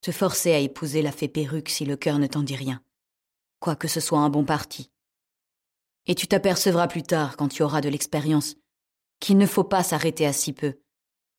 te 0.00 0.12
forcer 0.12 0.52
à 0.52 0.58
épouser 0.58 1.02
la 1.02 1.12
fée 1.12 1.28
perruque 1.28 1.68
si 1.68 1.84
le 1.84 1.96
cœur 1.96 2.18
ne 2.18 2.26
t'en 2.26 2.42
dit 2.42 2.56
rien. 2.56 2.82
quoique 3.60 3.88
ce 3.88 3.98
soit 3.98 4.20
un 4.20 4.30
bon 4.30 4.44
parti. 4.44 4.92
Et 6.06 6.14
tu 6.14 6.28
t'apercevras 6.28 6.86
plus 6.86 7.02
tard, 7.02 7.36
quand 7.36 7.48
tu 7.48 7.64
auras 7.64 7.80
de 7.80 7.88
l'expérience, 7.88 8.54
qu'il 9.18 9.36
ne 9.36 9.46
faut 9.46 9.64
pas 9.64 9.82
s'arrêter 9.82 10.26
à 10.26 10.32
si 10.32 10.52
peu, 10.52 10.78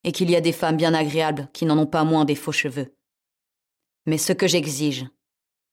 et 0.03 0.12
qu'il 0.12 0.29
y 0.29 0.36
a 0.36 0.41
des 0.41 0.51
femmes 0.51 0.75
bien 0.75 0.93
agréables 0.93 1.50
qui 1.53 1.65
n'en 1.65 1.77
ont 1.77 1.88
pas 1.88 2.03
moins 2.03 2.25
des 2.25 2.36
faux 2.36 2.51
cheveux. 2.51 2.93
Mais 4.05 4.17
ce 4.17 4.33
que 4.33 4.48
j'exige, 4.48 5.07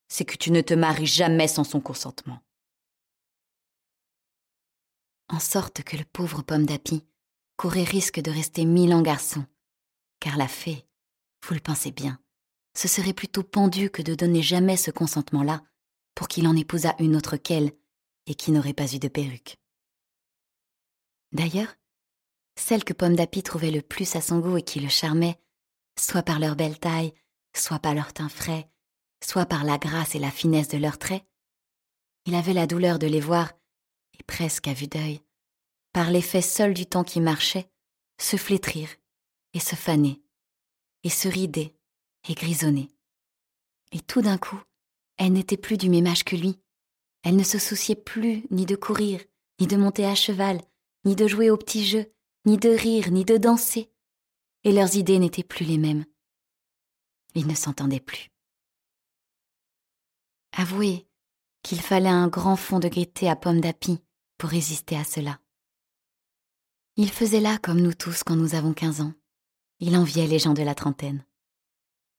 c'est 0.09 0.25
que 0.25 0.37
tu 0.37 0.53
ne 0.53 0.61
te 0.61 0.75
maries 0.75 1.07
jamais 1.07 1.49
sans 1.49 1.65
son 1.65 1.81
consentement. 1.81 2.39
En 5.29 5.41
sorte 5.41 5.83
que 5.83 5.97
le 5.97 6.05
pauvre 6.05 6.43
pomme 6.43 6.67
d'api 6.67 7.05
courait 7.57 7.83
risque 7.83 8.21
de 8.21 8.31
rester 8.31 8.65
mille 8.65 8.95
ans 8.95 9.03
garçon, 9.03 9.45
car 10.21 10.37
la 10.37 10.49
fée, 10.49 10.87
vous 11.47 11.55
le 11.55 11.61
pensez 11.61 11.91
bien, 11.91 12.19
ce 12.75 12.89
serait 12.89 13.13
plutôt 13.13 13.43
pendu 13.43 13.91
que 13.91 14.03
de 14.03 14.15
donner 14.15 14.43
jamais 14.43 14.77
ce 14.77 14.91
consentement-là 14.91 15.63
pour 16.15 16.29
qu'il 16.29 16.47
en 16.47 16.57
épousât 16.57 16.95
une 16.99 17.17
autre 17.17 17.37
qu'elle 17.37 17.73
et 18.27 18.35
qui 18.35 18.51
n'aurait 18.51 18.75
pas 18.75 18.93
eu 18.93 18.99
de 18.99 19.09
perruque. 19.09 19.57
D'ailleurs, 21.33 21.75
celle 22.59 22.85
que 22.85 22.93
Pomme 22.93 23.17
d'Api 23.17 23.43
trouvait 23.43 23.71
le 23.71 23.83
plus 23.83 24.17
à 24.17 24.21
son 24.21 24.39
goût 24.41 24.57
et 24.57 24.63
qui 24.63 24.81
le 24.81 24.89
charmait, 24.89 25.39
soit 25.99 26.23
par 26.23 26.39
leur 26.39 26.57
belle 26.57 26.79
taille, 26.79 27.13
soit 27.55 27.79
par 27.79 27.95
leur 27.95 28.13
teint 28.13 28.29
frais, 28.29 28.69
soit 29.23 29.47
par 29.47 29.65
la 29.65 29.79
grâce 29.79 30.15
et 30.15 30.19
la 30.19 30.31
finesse 30.31 30.69
de 30.69 30.79
leurs 30.79 30.99
traits, 30.99 31.25
il 32.27 32.35
avait 32.35 32.55
la 32.55 32.67
douleur 32.67 32.99
de 32.99 33.07
les 33.07 33.21
voir, 33.21 33.53
et 34.19 34.23
presque 34.25 34.69
à 34.69 34.73
vue 34.73 34.89
d'œil, 34.89 35.21
par 35.93 36.11
l'effet 36.11 36.43
seul 36.43 36.75
du 36.75 36.87
temps 36.87 37.05
qui 37.05 37.21
marchait, 37.21 37.71
se 38.19 38.37
flétrir 38.37 38.89
et 39.57 39.61
se 39.61 39.75
faner, 39.75 40.23
et 41.03 41.09
se 41.09 41.29
rider 41.29 41.75
et 42.29 42.35
grisonner. 42.35 42.91
Et 43.91 44.01
tout 44.01 44.21
d'un 44.21 44.37
coup, 44.37 44.61
elle 45.17 45.33
n'était 45.33 45.57
plus 45.57 45.79
du 45.79 45.89
même 45.89 46.07
âge 46.07 46.25
que 46.25 46.37
lui. 46.37 46.61
Elle 47.23 47.37
ne 47.37 47.43
se 47.43 47.59
souciait 47.59 47.97
plus 47.97 48.45
ni 48.51 48.67
de 48.67 48.77
courir, 48.77 49.25
ni 49.59 49.67
de 49.67 49.79
monter 49.79 50.05
à 50.05 50.15
cheval, 50.15 50.61
ni 51.07 51.17
de 51.17 51.27
jouer 51.27 51.49
aux 51.49 51.57
petits 51.57 51.87
jeux, 51.87 52.13
ni 52.45 52.59
de 52.59 52.69
rire, 52.69 53.11
ni 53.11 53.25
de 53.25 53.39
danser. 53.39 53.91
Et 54.65 54.73
leurs 54.73 54.95
idées 54.95 55.19
n'étaient 55.19 55.43
plus 55.43 55.65
les 55.65 55.79
mêmes. 55.79 56.05
Ils 57.35 57.47
ne 57.47 57.55
s'entendaient 57.55 57.99
plus. 57.99 58.29
Avouez 60.53 61.09
qu'il 61.63 61.81
fallait 61.81 62.11
un 62.11 62.29
grand 62.29 62.57
fond 62.57 62.79
de 62.79 62.89
gaieté 62.89 63.31
à 63.31 63.37
Pomme 63.37 63.63
d'Api 63.63 64.01
pour 64.37 64.51
résister 64.51 64.99
à 64.99 65.05
cela. 65.05 65.41
Il 66.97 67.11
faisait 67.11 67.41
là 67.41 67.57
comme 67.57 67.81
nous 67.81 67.95
tous 67.95 68.23
quand 68.23 68.37
nous 68.37 68.55
avons 68.55 68.75
quinze 68.75 69.01
ans. 69.01 69.15
Il 69.81 69.97
enviait 69.97 70.27
les 70.27 70.39
gens 70.39 70.55
de 70.55 70.63
la 70.63 70.75
trentaine. 70.75 71.25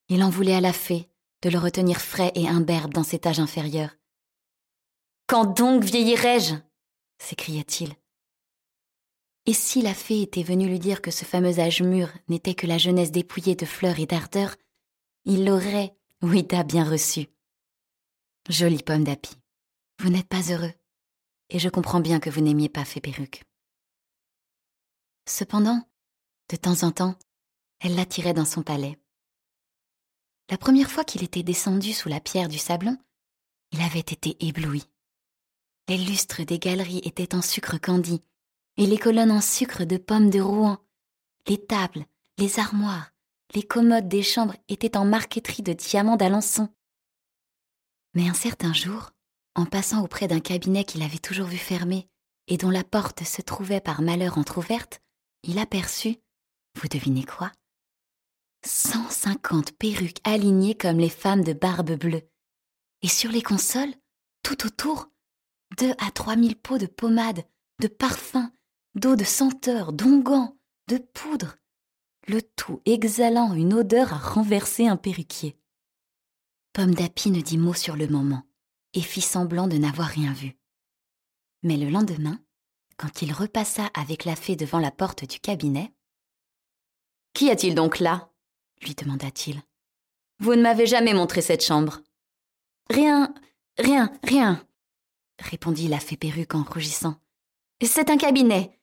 Il 0.09 0.23
en 0.23 0.29
voulait 0.29 0.55
à 0.55 0.61
la 0.61 0.73
fée 0.73 1.09
de 1.41 1.49
le 1.49 1.59
retenir 1.59 2.01
frais 2.01 2.31
et 2.35 2.47
imberbe 2.47 2.93
dans 2.93 3.03
cet 3.03 3.25
âge 3.25 3.39
inférieur. 3.39 3.95
Quand 5.27 5.45
donc 5.45 5.83
vieillirai-je? 5.83 6.55
s'écria-t-il. 7.19 7.95
Et 9.45 9.53
si 9.53 9.81
la 9.81 9.93
fée 9.93 10.21
était 10.21 10.43
venue 10.43 10.67
lui 10.67 10.79
dire 10.79 11.01
que 11.01 11.11
ce 11.11 11.25
fameux 11.25 11.59
âge 11.59 11.81
mûr 11.81 12.09
n'était 12.27 12.53
que 12.53 12.67
la 12.67 12.77
jeunesse 12.77 13.11
dépouillée 13.11 13.55
de 13.55 13.65
fleurs 13.65 13.99
et 13.99 14.05
d'ardeur, 14.05 14.55
il 15.25 15.45
l'aurait, 15.45 15.95
oui, 16.21 16.43
bien 16.43 16.89
reçu. 16.89 17.27
Jolie 18.49 18.83
pomme 18.83 19.03
d'api, 19.03 19.35
vous 19.99 20.09
n'êtes 20.09 20.27
pas 20.27 20.51
heureux, 20.51 20.73
et 21.49 21.59
je 21.59 21.69
comprends 21.69 22.01
bien 22.01 22.19
que 22.19 22.29
vous 22.29 22.41
n'aimiez 22.41 22.69
pas 22.69 22.85
Fée 22.85 23.01
Perruque. 23.01 23.43
Cependant, 25.27 25.81
de 26.49 26.55
temps 26.55 26.83
en 26.83 26.91
temps, 26.91 27.17
elle 27.79 27.95
l'attirait 27.95 28.33
dans 28.33 28.45
son 28.45 28.63
palais. 28.63 28.99
La 30.49 30.57
première 30.57 30.89
fois 30.89 31.03
qu'il 31.03 31.23
était 31.23 31.43
descendu 31.43 31.93
sous 31.93 32.09
la 32.09 32.19
pierre 32.19 32.47
du 32.47 32.57
sablon, 32.57 32.97
il 33.71 33.81
avait 33.81 33.99
été 33.99 34.37
ébloui. 34.45 34.83
Les 35.89 35.97
lustres 35.97 36.45
des 36.45 36.59
galeries 36.59 37.01
étaient 37.03 37.35
en 37.35 37.41
sucre 37.41 37.77
candi, 37.77 38.21
et 38.77 38.85
les 38.85 38.97
colonnes 38.97 39.31
en 39.31 39.41
sucre 39.41 39.83
de 39.83 39.97
pommes 39.97 40.29
de 40.29 40.39
Rouen. 40.39 40.77
Les 41.47 41.57
tables, 41.57 42.05
les 42.37 42.59
armoires, 42.59 43.11
les 43.53 43.63
commodes 43.63 44.07
des 44.07 44.23
chambres 44.23 44.55
étaient 44.67 44.97
en 44.97 45.05
marqueterie 45.05 45.63
de 45.63 45.73
diamants 45.73 46.17
d'Alençon. 46.17 46.69
Mais 48.13 48.27
un 48.27 48.33
certain 48.33 48.73
jour, 48.73 49.11
en 49.55 49.65
passant 49.65 50.03
auprès 50.03 50.27
d'un 50.27 50.39
cabinet 50.39 50.83
qu'il 50.83 51.01
avait 51.01 51.17
toujours 51.17 51.47
vu 51.47 51.57
fermé 51.57 52.07
et 52.47 52.57
dont 52.57 52.69
la 52.69 52.83
porte 52.83 53.23
se 53.23 53.41
trouvait 53.41 53.81
par 53.81 54.01
malheur 54.01 54.37
entr'ouverte, 54.37 55.01
il 55.43 55.59
aperçut, 55.59 56.17
vous 56.75 56.87
devinez 56.87 57.23
quoi? 57.23 57.51
150 58.67 59.71
perruques 59.71 60.19
alignées 60.23 60.75
comme 60.75 60.97
les 60.97 61.09
femmes 61.09 61.43
de 61.43 61.53
barbe 61.53 61.93
bleue. 61.93 62.29
Et 63.01 63.07
sur 63.07 63.31
les 63.31 63.41
consoles, 63.41 63.93
tout 64.43 64.65
autour, 64.65 65.09
deux 65.77 65.93
à 65.99 66.11
trois 66.11 66.35
mille 66.35 66.55
pots 66.55 66.77
de 66.77 66.85
pommade, 66.85 67.43
de 67.79 67.87
parfums, 67.87 68.51
d'eau 68.95 69.15
de 69.15 69.23
senteur, 69.23 69.93
d'onguents, 69.93 70.57
de 70.87 70.97
poudre, 70.97 71.57
le 72.27 72.41
tout 72.41 72.81
exhalant 72.85 73.53
une 73.53 73.73
odeur 73.73 74.13
à 74.13 74.17
renverser 74.17 74.87
un 74.87 74.97
perruquier. 74.97 75.57
Pomme 76.73 76.93
d'Api 76.93 77.31
ne 77.31 77.41
dit 77.41 77.57
mot 77.57 77.73
sur 77.73 77.95
le 77.95 78.07
moment 78.07 78.43
et 78.93 79.01
fit 79.01 79.21
semblant 79.21 79.67
de 79.67 79.77
n'avoir 79.77 80.07
rien 80.07 80.33
vu. 80.33 80.57
Mais 81.63 81.77
le 81.77 81.89
lendemain, 81.89 82.39
quand 82.97 83.21
il 83.21 83.31
repassa 83.31 83.87
avec 83.93 84.25
la 84.25 84.35
fée 84.35 84.55
devant 84.55 84.79
la 84.79 84.91
porte 84.91 85.25
du 85.25 85.39
cabinet, 85.39 85.93
Qu'y 87.37 87.51
a-t-il 87.51 87.75
donc 87.75 87.99
là? 87.99 88.31
Lui 88.81 88.95
demanda-t-il. 88.95 89.61
Vous 90.39 90.55
ne 90.55 90.61
m'avez 90.61 90.85
jamais 90.85 91.13
montré 91.13 91.41
cette 91.41 91.63
chambre. 91.63 92.01
Rien, 92.89 93.33
rien, 93.77 94.11
rien, 94.23 94.65
répondit 95.39 95.87
la 95.87 95.99
fée 95.99 96.17
perruque 96.17 96.55
en 96.55 96.63
rougissant. 96.63 97.15
C'est 97.81 98.09
un 98.09 98.17
cabinet. 98.17 98.79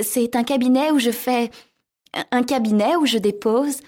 C'est 0.00 0.36
un 0.36 0.44
cabinet 0.44 0.90
où 0.90 0.98
je 0.98 1.10
fais. 1.10 1.50
Un 2.30 2.42
cabinet 2.42 2.96
où 2.96 3.06
je 3.06 3.18
dépose. 3.18 3.80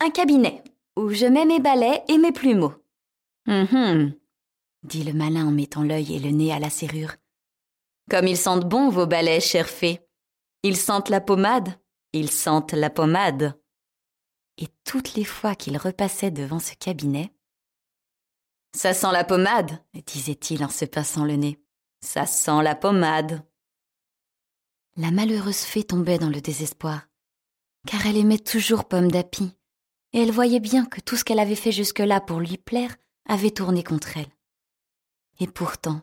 Un 0.00 0.10
cabinet 0.10 0.62
où 0.96 1.10
je 1.10 1.26
mets 1.26 1.44
mes 1.44 1.60
balais 1.60 2.02
et 2.08 2.18
mes 2.18 2.32
plumeaux. 2.32 2.74
Hum 3.48 3.68
hum, 3.72 4.12
dit 4.82 5.04
le 5.04 5.12
malin 5.12 5.46
en 5.46 5.50
mettant 5.50 5.82
l'œil 5.82 6.16
et 6.16 6.18
le 6.18 6.30
nez 6.30 6.52
à 6.52 6.58
la 6.58 6.70
serrure. 6.70 7.14
Comme 8.10 8.26
ils 8.26 8.36
sentent 8.36 8.68
bon, 8.68 8.88
vos 8.88 9.06
balais, 9.06 9.40
chère 9.40 9.68
fée. 9.68 10.00
Ils 10.62 10.76
sentent 10.76 11.10
la 11.10 11.20
pommade. 11.20 11.78
Ils 12.12 12.30
sentent 12.30 12.72
la 12.72 12.90
pommade 12.90 13.58
et 14.58 14.68
toutes 14.84 15.14
les 15.14 15.24
fois 15.24 15.54
qu'il 15.54 15.76
repassait 15.76 16.30
devant 16.30 16.58
ce 16.58 16.74
cabinet, 16.74 17.32
Ça 18.74 18.92
sent 18.92 19.12
la 19.12 19.24
pommade, 19.24 19.82
disait-il 20.06 20.62
en 20.62 20.68
se 20.68 20.84
passant 20.84 21.24
le 21.24 21.36
nez. 21.36 21.58
Ça 22.00 22.26
sent 22.26 22.62
la 22.62 22.74
pommade. 22.74 23.42
La 24.96 25.10
malheureuse 25.10 25.60
fée 25.60 25.84
tombait 25.84 26.18
dans 26.18 26.28
le 26.28 26.40
désespoir, 26.40 27.08
car 27.86 28.06
elle 28.06 28.18
aimait 28.18 28.38
toujours 28.38 28.84
Pomme 28.86 29.10
d'Api, 29.10 29.56
et 30.12 30.20
elle 30.20 30.30
voyait 30.30 30.60
bien 30.60 30.84
que 30.84 31.00
tout 31.00 31.16
ce 31.16 31.24
qu'elle 31.24 31.38
avait 31.38 31.54
fait 31.54 31.72
jusque-là 31.72 32.20
pour 32.20 32.38
lui 32.38 32.58
plaire 32.58 32.96
avait 33.26 33.50
tourné 33.50 33.82
contre 33.82 34.18
elle. 34.18 34.32
Et 35.40 35.46
pourtant, 35.46 36.02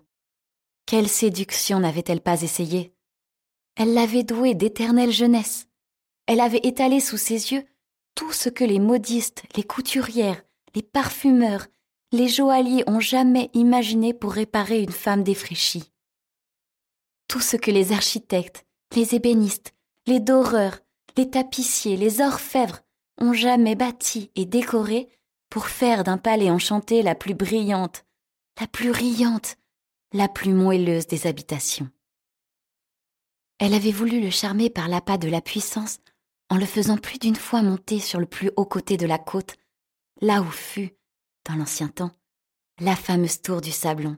quelle 0.86 1.10
séduction 1.10 1.79
n'avait-elle 1.79 2.22
pas 2.22 2.41
essayé? 2.41 2.93
Elle 3.75 3.93
l'avait 3.93 4.24
douée 4.24 4.53
d'éternelle 4.53 5.12
jeunesse. 5.12 5.67
Elle 6.27 6.39
avait 6.39 6.62
étalé 6.63 7.00
sous 7.00 7.17
ses 7.17 7.51
yeux 7.51 7.65
tout 8.15 8.32
ce 8.32 8.50
que 8.50 8.63
les 8.63 8.79
modistes, 8.79 9.43
les 9.55 9.63
couturières, 9.63 10.43
les 10.75 10.84
parfumeurs, 10.84 11.67
les 12.12 12.27
joailliers 12.27 12.84
ont 12.88 13.00
jamais 13.00 13.50
imaginé 13.53 14.13
pour 14.13 14.34
réparer 14.34 14.82
une 14.82 14.91
femme 14.91 15.24
défraîchie. 15.24 15.91
Tout 17.27 17.39
ce 17.39 17.58
que 17.58 17.72
les 17.72 17.91
architectes, 17.91 18.65
les 18.96 19.15
ébénistes, 19.15 19.74
les 20.05 20.20
doreurs, 20.20 20.79
les 21.17 21.29
tapissiers, 21.29 21.98
les 21.98 22.22
orfèvres 22.22 22.82
ont 23.20 23.34
jamais 23.34 23.75
bâti 23.75 24.32
et 24.36 24.46
décoré 24.46 25.10
pour 25.50 25.67
faire 25.67 26.03
d'un 26.03 26.17
palais 26.17 26.50
enchanté 26.50 27.01
la 27.01 27.15
plus 27.15 27.34
brillante, 27.34 28.05
la 28.60 28.67
plus 28.67 28.91
riante, 28.91 29.58
la 30.12 30.27
plus 30.27 30.53
moelleuse 30.53 31.08
des 31.08 31.27
habitations. 31.27 31.89
Elle 33.60 33.74
avait 33.74 33.91
voulu 33.91 34.20
le 34.20 34.29
charmer 34.29 34.70
par 34.70 34.88
l'appât 34.88 35.17
de 35.17 35.29
la 35.29 35.41
puissance 35.41 36.00
en 36.53 36.57
le 36.57 36.67
faisant 36.67 36.98
plus 36.98 37.17
d'une 37.17 37.36
fois 37.36 37.63
monter 37.63 37.98
sur 38.00 38.19
le 38.19 38.27
plus 38.27 38.51
haut 38.57 38.65
côté 38.65 38.95
de 38.95 39.07
la 39.07 39.17
côte, 39.17 39.55
là 40.22 40.39
où 40.39 40.51
fut, 40.51 40.95
dans 41.50 41.55
l'ancien 41.55 41.88
temps, 41.88 42.12
la 42.79 42.95
fameuse 42.95 43.41
tour 43.41 43.60
du 43.60 43.72
Sablon, 43.72 44.17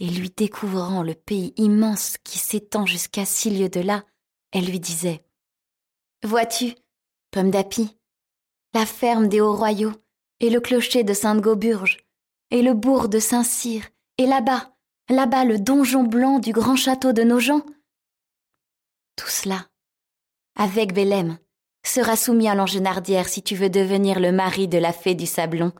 et 0.00 0.08
lui 0.08 0.30
découvrant 0.30 1.04
le 1.04 1.14
pays 1.14 1.54
immense 1.56 2.16
qui 2.24 2.40
s'étend 2.40 2.86
jusqu'à 2.86 3.24
six 3.24 3.50
lieues 3.50 3.68
de 3.68 3.78
là, 3.78 4.04
elle 4.50 4.64
lui 4.64 4.80
disait 4.80 5.24
Vois-tu, 6.24 6.74
pomme 7.30 7.52
d'api, 7.52 7.96
la 8.74 8.84
ferme 8.84 9.28
des 9.28 9.40
Hauts-Royaux, 9.40 9.92
et 10.40 10.50
le 10.50 10.58
clocher 10.58 11.04
de 11.04 11.14
Sainte-Gauburge, 11.14 11.98
et 12.50 12.62
le 12.62 12.74
bourg 12.74 13.08
de 13.08 13.20
Saint-Cyr, 13.20 13.84
et 14.16 14.26
là-bas, 14.26 14.76
là-bas 15.08 15.44
le 15.44 15.60
donjon 15.60 16.02
blanc 16.02 16.40
du 16.40 16.50
grand 16.50 16.74
château 16.74 17.12
de 17.12 17.22
Nogent? 17.22 17.64
Tout 19.14 19.28
cela, 19.28 19.68
avec 20.58 20.92
Bélem, 20.92 21.38
sera 21.84 22.16
soumis 22.16 22.48
à 22.48 22.54
l'angénardière 22.54 23.28
si 23.28 23.42
tu 23.42 23.54
veux 23.54 23.70
devenir 23.70 24.20
le 24.20 24.32
mari 24.32 24.68
de 24.68 24.76
la 24.76 24.92
fée 24.92 25.14
du 25.14 25.24
Sablon, 25.24 25.72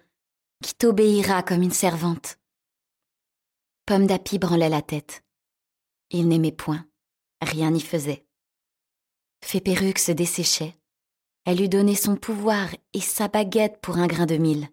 qui 0.63 0.75
t'obéira 0.75 1.43
comme 1.43 1.63
une 1.63 1.73
servante. 1.73 2.39
Pomme 3.85 4.07
d'Api 4.07 4.39
branlait 4.39 4.69
la 4.69 4.81
tête. 4.81 5.25
Il 6.11 6.29
n'aimait 6.29 6.53
point. 6.53 6.87
Rien 7.43 7.71
n'y 7.73 7.81
faisait. 7.81 8.25
Fée 9.45 9.63
se 9.97 10.13
desséchait. 10.13 10.77
Elle 11.45 11.61
eût 11.61 11.69
donné 11.69 11.95
son 11.95 12.17
pouvoir 12.17 12.69
et 12.93 13.01
sa 13.01 13.29
baguette 13.29 13.81
pour 13.81 13.99
un 13.99 14.07
grain 14.07 14.27
de 14.27 14.37
mille. 14.37 14.69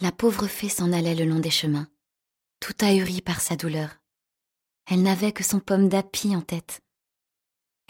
La 0.00 0.12
pauvre 0.12 0.46
fée 0.46 0.68
s'en 0.68 0.92
allait 0.92 1.14
le 1.14 1.24
long 1.24 1.40
des 1.40 1.50
chemins, 1.50 1.88
tout 2.60 2.74
ahurie 2.80 3.20
par 3.20 3.40
sa 3.40 3.56
douleur. 3.56 3.98
Elle 4.90 5.02
n'avait 5.02 5.32
que 5.32 5.44
son 5.44 5.60
pomme 5.60 5.88
d'api 5.88 6.34
en 6.34 6.40
tête. 6.40 6.82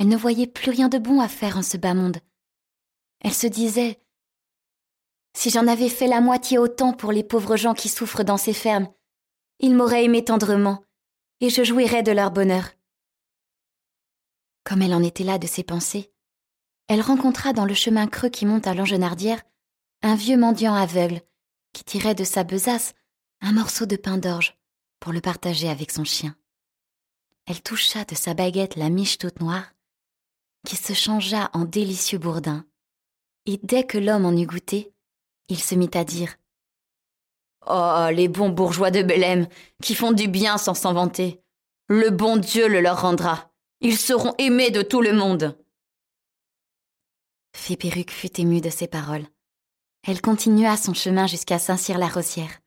Elle 0.00 0.08
ne 0.08 0.16
voyait 0.16 0.46
plus 0.46 0.70
rien 0.70 0.88
de 0.88 0.96
bon 0.96 1.20
à 1.20 1.28
faire 1.28 1.58
en 1.58 1.62
ce 1.62 1.76
bas 1.76 1.92
monde. 1.92 2.16
Elle 3.20 3.34
se 3.34 3.46
disait 3.46 4.00
Si 5.36 5.50
j'en 5.50 5.66
avais 5.66 5.90
fait 5.90 6.06
la 6.06 6.22
moitié 6.22 6.56
autant 6.56 6.94
pour 6.94 7.12
les 7.12 7.22
pauvres 7.22 7.58
gens 7.58 7.74
qui 7.74 7.90
souffrent 7.90 8.24
dans 8.24 8.38
ces 8.38 8.54
fermes, 8.54 8.88
ils 9.58 9.76
m'auraient 9.76 10.06
aimé 10.06 10.24
tendrement, 10.24 10.82
et 11.40 11.50
je 11.50 11.64
jouirais 11.64 12.02
de 12.02 12.12
leur 12.12 12.30
bonheur. 12.30 12.70
Comme 14.64 14.80
elle 14.80 14.94
en 14.94 15.02
était 15.02 15.22
là 15.22 15.36
de 15.36 15.46
ses 15.46 15.64
pensées, 15.64 16.10
elle 16.88 17.02
rencontra 17.02 17.52
dans 17.52 17.66
le 17.66 17.74
chemin 17.74 18.06
creux 18.06 18.30
qui 18.30 18.46
monte 18.46 18.66
à 18.66 18.72
l'Angenardière 18.72 19.42
un 20.00 20.14
vieux 20.14 20.38
mendiant 20.38 20.74
aveugle 20.74 21.20
qui 21.74 21.84
tirait 21.84 22.14
de 22.14 22.24
sa 22.24 22.42
besace 22.42 22.94
un 23.42 23.52
morceau 23.52 23.84
de 23.84 23.96
pain 23.96 24.16
d'orge 24.16 24.58
pour 24.98 25.12
le 25.12 25.20
partager 25.20 25.68
avec 25.68 25.90
son 25.90 26.04
chien. 26.04 26.34
Elle 27.44 27.60
toucha 27.60 28.06
de 28.06 28.14
sa 28.14 28.32
baguette 28.32 28.76
la 28.76 28.88
miche 28.88 29.18
toute 29.18 29.40
noire, 29.40 29.70
qui 30.66 30.76
se 30.76 30.92
changea 30.92 31.50
en 31.52 31.64
délicieux 31.64 32.18
bourdin, 32.18 32.64
et 33.46 33.58
dès 33.62 33.84
que 33.84 33.98
l'homme 33.98 34.26
en 34.26 34.36
eut 34.36 34.46
goûté, 34.46 34.92
il 35.48 35.58
se 35.58 35.74
mit 35.74 35.90
à 35.94 36.04
dire 36.04 36.36
Oh, 37.66 38.06
les 38.12 38.28
bons 38.28 38.48
bourgeois 38.48 38.90
de 38.90 39.02
Belém, 39.02 39.46
qui 39.82 39.94
font 39.94 40.12
du 40.12 40.28
bien 40.28 40.58
sans 40.58 40.74
s'en 40.74 40.92
vanter. 40.94 41.42
Le 41.88 42.10
bon 42.10 42.36
Dieu 42.36 42.68
le 42.68 42.80
leur 42.80 43.02
rendra. 43.02 43.52
Ils 43.80 43.98
seront 43.98 44.34
aimés 44.38 44.70
de 44.70 44.82
tout 44.82 45.02
le 45.02 45.12
monde. 45.12 45.58
Fée 47.54 47.76
Perruque 47.76 48.12
fut 48.12 48.40
émue 48.40 48.60
de 48.60 48.70
ces 48.70 48.86
paroles. 48.86 49.26
Elle 50.06 50.20
continua 50.20 50.76
son 50.76 50.94
chemin 50.94 51.26
jusqu'à 51.26 51.58
Saint-Cyr-la-Rosière, 51.58 52.60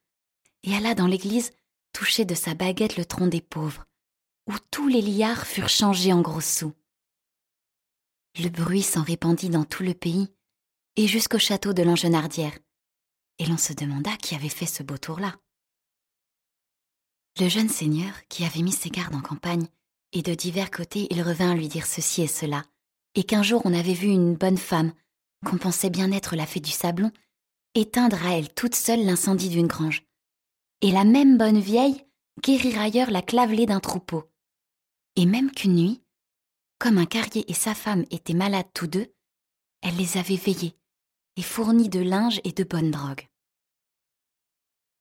et 0.63 0.75
alla 0.75 0.93
dans 0.93 1.07
l'église 1.07 1.51
toucher 1.93 2.25
de 2.25 2.35
sa 2.35 2.53
baguette 2.53 2.97
le 2.97 3.05
tronc 3.05 3.27
des 3.27 3.41
pauvres, 3.41 3.85
où 4.47 4.53
tous 4.71 4.87
les 4.87 5.01
liards 5.01 5.45
furent 5.45 5.69
changés 5.69 6.13
en 6.13 6.21
gros 6.21 6.41
sous. 6.41 6.73
Le 8.39 8.49
bruit 8.49 8.81
s'en 8.81 9.03
répandit 9.03 9.49
dans 9.49 9.63
tout 9.63 9.83
le 9.83 9.93
pays, 9.93 10.27
et 10.95 11.07
jusqu'au 11.07 11.37
château 11.37 11.73
de 11.73 11.83
l'Angenardière, 11.83 12.57
et 13.37 13.45
l'on 13.45 13.57
se 13.57 13.73
demanda 13.73 14.15
qui 14.17 14.33
avait 14.33 14.49
fait 14.49 14.65
ce 14.65 14.81
beau 14.81 14.97
tour-là. 14.97 15.35
Le 17.39 17.47
jeune 17.47 17.69
seigneur, 17.69 18.13
qui 18.29 18.43
avait 18.43 18.61
mis 18.61 18.71
ses 18.71 18.89
gardes 18.89 19.15
en 19.15 19.21
campagne, 19.21 19.67
et 20.13 20.21
de 20.21 20.33
divers 20.33 20.71
côtés 20.71 21.07
il 21.11 21.21
revint 21.21 21.53
lui 21.55 21.67
dire 21.67 21.85
ceci 21.85 22.23
et 22.23 22.27
cela, 22.27 22.63
et 23.15 23.23
qu'un 23.23 23.43
jour 23.43 23.61
on 23.65 23.73
avait 23.73 23.93
vu 23.93 24.07
une 24.07 24.35
bonne 24.35 24.57
femme, 24.57 24.93
qu'on 25.45 25.57
pensait 25.57 25.89
bien 25.89 26.11
être 26.11 26.35
la 26.35 26.47
fée 26.47 26.59
du 26.59 26.71
sablon, 26.71 27.11
éteindre 27.75 28.25
à 28.25 28.37
elle 28.37 28.53
toute 28.53 28.75
seule 28.75 29.05
l'incendie 29.05 29.49
d'une 29.49 29.67
grange, 29.67 30.03
et 30.81 30.91
la 30.91 31.03
même 31.03 31.37
bonne 31.37 31.59
vieille 31.59 32.03
guérir 32.41 32.79
ailleurs 32.79 33.11
la 33.11 33.21
clavelée 33.21 33.67
d'un 33.67 33.79
troupeau. 33.79 34.23
Et 35.15 35.27
même 35.27 35.51
qu'une 35.51 35.75
nuit, 35.75 36.02
comme 36.83 36.97
un 36.97 37.05
carrier 37.05 37.49
et 37.49 37.53
sa 37.53 37.73
femme 37.73 38.03
étaient 38.11 38.33
malades 38.33 38.67
tous 38.73 38.87
deux, 38.87 39.15
elle 39.83 39.95
les 39.95 40.17
avait 40.17 40.35
veillés, 40.35 40.75
et 41.37 41.41
fourni 41.41 41.87
de 41.87 42.01
linge 42.01 42.41
et 42.43 42.51
de 42.51 42.65
bonnes 42.65 42.91
drogues. 42.91 43.29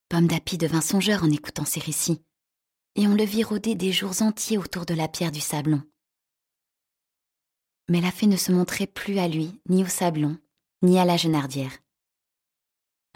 Pomme 0.08 0.28
d'Api 0.28 0.58
devint 0.58 0.80
songeur 0.80 1.24
en 1.24 1.30
écoutant 1.32 1.64
ces 1.64 1.80
récits, 1.80 2.22
et 2.94 3.08
on 3.08 3.16
le 3.16 3.24
vit 3.24 3.42
rôder 3.42 3.74
des 3.74 3.90
jours 3.90 4.22
entiers 4.22 4.58
autour 4.58 4.86
de 4.86 4.94
la 4.94 5.08
pierre 5.08 5.32
du 5.32 5.40
sablon. 5.40 5.82
Mais 7.88 8.00
la 8.00 8.12
fée 8.12 8.28
ne 8.28 8.36
se 8.36 8.52
montrait 8.52 8.86
plus 8.86 9.18
à 9.18 9.26
lui, 9.26 9.60
ni 9.68 9.82
au 9.82 9.88
sablon, 9.88 10.38
ni 10.82 11.00
à 11.00 11.04
la 11.04 11.16
genardière. 11.16 11.76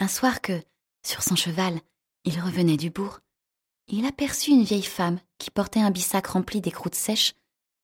Un 0.01 0.09
soir 0.09 0.41
que, 0.41 0.61
sur 1.07 1.23
son 1.23 1.37
cheval, 1.37 1.81
il 2.25 2.41
revenait 2.41 2.77
du 2.77 2.91
bourg, 2.91 3.21
il 3.87 4.07
aperçut 4.07 4.51
une 4.51 4.65
vieille 4.65 4.83
femme 4.83 5.21
qui 5.39 5.53
portait 5.53 5.79
un 5.79 5.93
bissac 5.93 6.27
rempli 6.27 6.61
des 6.61 6.73
croûtes 6.73 6.97
sèches 6.97 7.37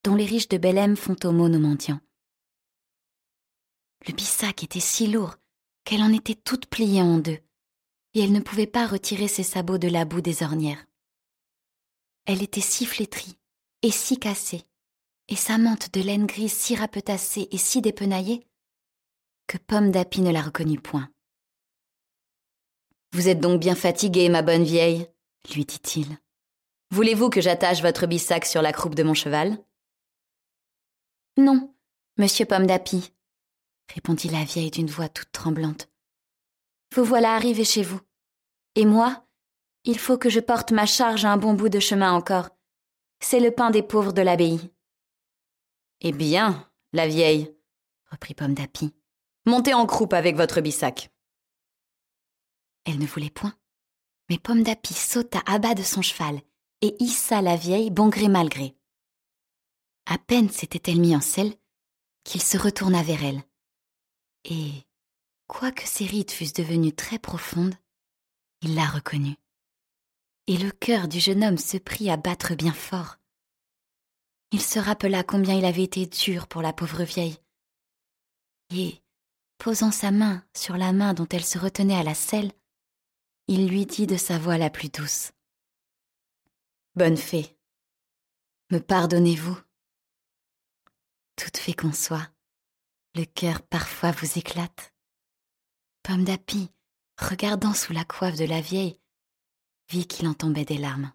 dont 0.05 0.15
les 0.15 0.25
riches 0.25 0.49
de 0.49 0.59
Belém 0.59 0.97
font 0.97 1.17
aumône 1.25 1.57
aux 1.57 1.61
mendiants. 1.61 2.01
Le 4.07 4.13
bissac 4.13 4.65
était 4.65 4.81
si 4.81 5.07
lourd 5.07 5.37
qu'elle 5.85 6.03
en 6.03 6.13
était 6.13 6.35
toute 6.35 6.67
pliée 6.67 7.03
en 7.03 7.19
deux, 7.19 7.39
et 8.15 8.21
elle 8.21 8.33
ne 8.33 8.41
pouvait 8.41 8.67
pas 8.67 8.87
retirer 8.87 9.29
ses 9.29 9.43
sabots 9.43 9.79
de 9.79 9.89
la 9.89 10.05
boue 10.05 10.21
des 10.21 10.43
ornières. 10.43 10.85
Elle 12.27 12.43
était 12.43 12.61
si 12.61 12.87
flétrie 12.87 13.37
et 13.83 13.91
si 13.91 14.19
cassée, 14.19 14.65
et 15.29 15.37
sa 15.37 15.59
mante 15.59 15.93
de 15.93 16.01
laine 16.01 16.27
grise 16.27 16.53
si 16.53 16.75
rapetassée 16.77 17.49
et 17.51 17.59
si 17.59 17.81
dépenaillée, 17.81 18.47
que 19.47 19.59
Pomme 19.59 19.91
d'Api 19.91 20.21
ne 20.21 20.31
la 20.31 20.43
reconnut 20.43 20.81
point. 20.81 21.09
Vous 23.13 23.29
êtes 23.29 23.41
donc 23.41 23.61
bien 23.61 23.75
fatiguée, 23.75 24.29
ma 24.29 24.43
bonne 24.43 24.65
vieille, 24.65 25.07
lui 25.55 25.65
dit-il. 25.65 26.07
Voulez-vous 26.91 27.29
que 27.29 27.41
j'attache 27.41 27.83
votre 27.83 28.07
bissac 28.07 28.47
sur 28.47 28.63
la 28.63 28.73
croupe 28.73 28.95
de 28.95 29.03
mon 29.03 29.15
cheval? 29.15 29.59
Non, 31.39 31.75
monsieur 32.19 32.45
Pomme 32.45 32.67
d'Api, 32.67 33.15
répondit 33.95 34.29
la 34.29 34.45
vieille 34.45 34.71
d'une 34.71 34.91
voix 34.91 35.09
toute 35.09 35.33
tremblante. 35.33 35.89
Vous 36.95 37.05
voilà 37.05 37.35
arrivé 37.35 37.65
chez 37.65 37.83
vous. 37.83 38.01
Et 38.75 38.85
moi, 38.85 39.27
il 39.85 39.99
faut 39.99 40.19
que 40.19 40.29
je 40.29 40.41
porte 40.41 40.73
ma 40.73 40.85
charge 40.85 41.25
un 41.25 41.39
bon 41.39 41.55
bout 41.55 41.71
de 41.71 41.81
chemin 41.81 42.13
encore. 42.13 42.51
C'est 43.21 43.41
le 43.41 43.51
pain 43.51 43.71
des 43.71 43.83
pauvres 43.83 44.13
de 44.13 44.21
l'abbaye. 44.21 44.71
Eh 46.03 46.13
bien, 46.13 46.71
la 46.93 47.09
vieille, 47.09 47.57
reprit 48.11 48.35
Pomme 48.35 48.55
d'Api, 48.55 48.95
montez 49.47 49.73
en 49.73 49.87
croupe 49.87 50.13
avec 50.13 50.37
votre 50.37 50.61
bissac. 50.61 51.11
Elle 52.85 52.99
ne 52.99 53.07
voulait 53.07 53.31
point, 53.31 53.55
mais 54.29 54.39
Pomme 54.39 54.63
d'Api 54.63 54.93
sauta 54.93 55.41
à 55.47 55.59
bas 55.59 55.75
de 55.75 55.83
son 55.83 56.03
cheval 56.03 56.43
et 56.83 56.95
hissa 57.03 57.41
la 57.41 57.57
vieille 57.57 57.91
bon 57.91 58.09
gré 58.09 58.29
mal 58.29 58.51
gré. 58.51 58.77
À 60.13 60.19
peine 60.19 60.51
s'était-elle 60.51 61.01
mis 61.01 61.17
en 61.17 61.23
selle 61.23 61.55
qu'il 62.23 62.43
se 62.43 62.59
retourna 62.59 63.03
vers 63.03 63.25
elle 63.25 63.43
et, 64.45 64.71
quoique 65.47 65.87
ses 65.87 66.05
rides 66.05 66.31
fussent 66.31 66.53
devenues 66.53 66.93
très 66.93 67.19
profondes, 67.19 67.75
il 68.61 68.75
la 68.75 68.85
reconnut. 68.85 69.39
Et 70.49 70.59
le 70.59 70.71
cœur 70.71 71.09
du 71.09 71.19
jeune 71.19 71.43
homme 71.43 71.57
se 71.57 71.79
prit 71.79 72.11
à 72.11 72.19
battre 72.19 72.55
bien 72.55 72.75
fort. 72.75 73.17
Il 74.51 74.61
se 74.61 74.79
rappela 74.79 75.25
combien 75.25 75.57
il 75.57 75.65
avait 75.65 75.85
été 75.85 76.05
dur 76.05 76.47
pour 76.47 76.61
la 76.61 76.75
pauvre 76.75 77.05
vieille. 77.05 77.39
Et, 78.69 79.01
posant 79.57 79.93
sa 79.93 80.11
main 80.11 80.45
sur 80.55 80.77
la 80.77 80.93
main 80.93 81.15
dont 81.15 81.29
elle 81.31 81.43
se 81.43 81.57
retenait 81.57 81.97
à 81.97 82.03
la 82.03 82.15
selle, 82.15 82.53
il 83.49 83.67
lui 83.67 83.87
dit 83.87 84.07
de 84.07 84.19
sa 84.19 84.39
voix 84.39 84.59
la 84.59 84.69
plus 84.69 84.91
douce. 84.91 85.33
Bonne 86.97 87.17
fée, 87.17 87.57
me 88.71 88.79
pardonnez-vous 88.79 89.59
Toute 91.37 91.57
fée 91.57 91.75
qu'on 91.75 91.93
soit, 91.93 92.29
le 93.15 93.25
cœur 93.25 93.63
parfois 93.63 94.13
vous 94.13 94.39
éclate. 94.39 94.93
Pomme 96.03 96.25
d'api, 96.25 96.71
regardant 97.19 97.75
sous 97.75 97.93
la 97.93 98.05
coiffe 98.05 98.37
de 98.37 98.45
la 98.45 98.61
vieille, 98.61 99.01
vit 99.89 100.07
qu'il 100.07 100.27
en 100.29 100.35
tombait 100.35 100.65
des 100.65 100.79
larmes. 100.79 101.13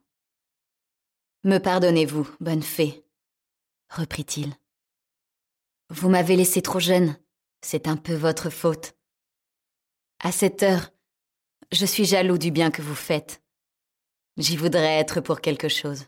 Me 1.44 1.60
pardonnez-vous, 1.60 2.30
bonne 2.40 2.64
fée, 2.64 3.06
reprit-il. 3.90 4.54
Vous 5.90 6.10
m'avez 6.10 6.36
laissé 6.36 6.62
trop 6.62 6.80
jeune, 6.80 7.18
c'est 7.62 7.88
un 7.88 7.98
peu 7.98 8.14
votre 8.14 8.50
faute. 8.50 8.96
À 10.20 10.32
cette 10.32 10.64
heure, 10.64 10.92
je 11.72 11.86
suis 11.86 12.06
jaloux 12.06 12.38
du 12.38 12.52
bien 12.52 12.72
que 12.72 12.82
vous 12.82 12.96
faites. 12.96 13.42
J'y 14.38 14.58
voudrais 14.58 15.00
être 15.00 15.22
pour 15.22 15.42
quelque 15.42 15.70
chose. 15.70 16.06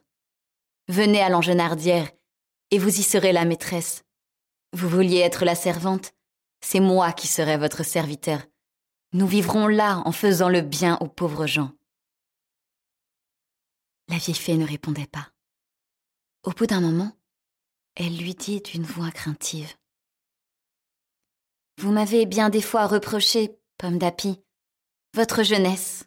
Venez 0.88 1.22
à 1.22 1.30
l'Angenardière, 1.30 2.10
et 2.71 2.79
vous 2.79 2.99
y 2.99 3.03
serez 3.03 3.32
la 3.32 3.45
maîtresse. 3.45 4.03
Vous 4.73 4.88
vouliez 4.88 5.19
être 5.19 5.45
la 5.45 5.55
servante 5.55 6.13
C'est 6.62 6.79
moi 6.79 7.12
qui 7.12 7.27
serai 7.27 7.58
votre 7.58 7.84
serviteur. 7.84 8.41
Nous 9.13 9.27
vivrons 9.27 9.67
là 9.67 10.01
en 10.05 10.12
faisant 10.12 10.49
le 10.49 10.62
bien 10.62 10.97
aux 11.01 11.08
pauvres 11.08 11.47
gens. 11.47 11.71
La 14.08 14.17
vieille 14.17 14.36
fée 14.36 14.58
ne 14.58 14.67
répondait 14.67 15.08
pas. 15.08 15.32
Au 16.43 16.51
bout 16.51 16.67
d'un 16.67 16.82
moment, 16.82 17.12
elle 17.95 18.17
lui 18.17 18.36
dit 18.36 18.62
d'une 18.62 18.84
voix 18.84 19.12
craintive. 19.12 19.75
Vous 21.79 21.91
m'avez 21.91 22.25
bien 22.25 22.49
des 22.49 22.62
fois 22.62 22.88
reproché, 22.88 23.58
pomme 23.77 23.97
d'api, 23.97 24.41
votre 25.13 25.43
jeunesse 25.43 26.05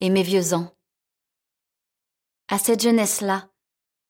et 0.00 0.10
mes 0.10 0.22
vieux 0.22 0.52
ans. 0.52 0.76
À 2.48 2.58
cette 2.58 2.82
jeunesse-là, 2.82 3.50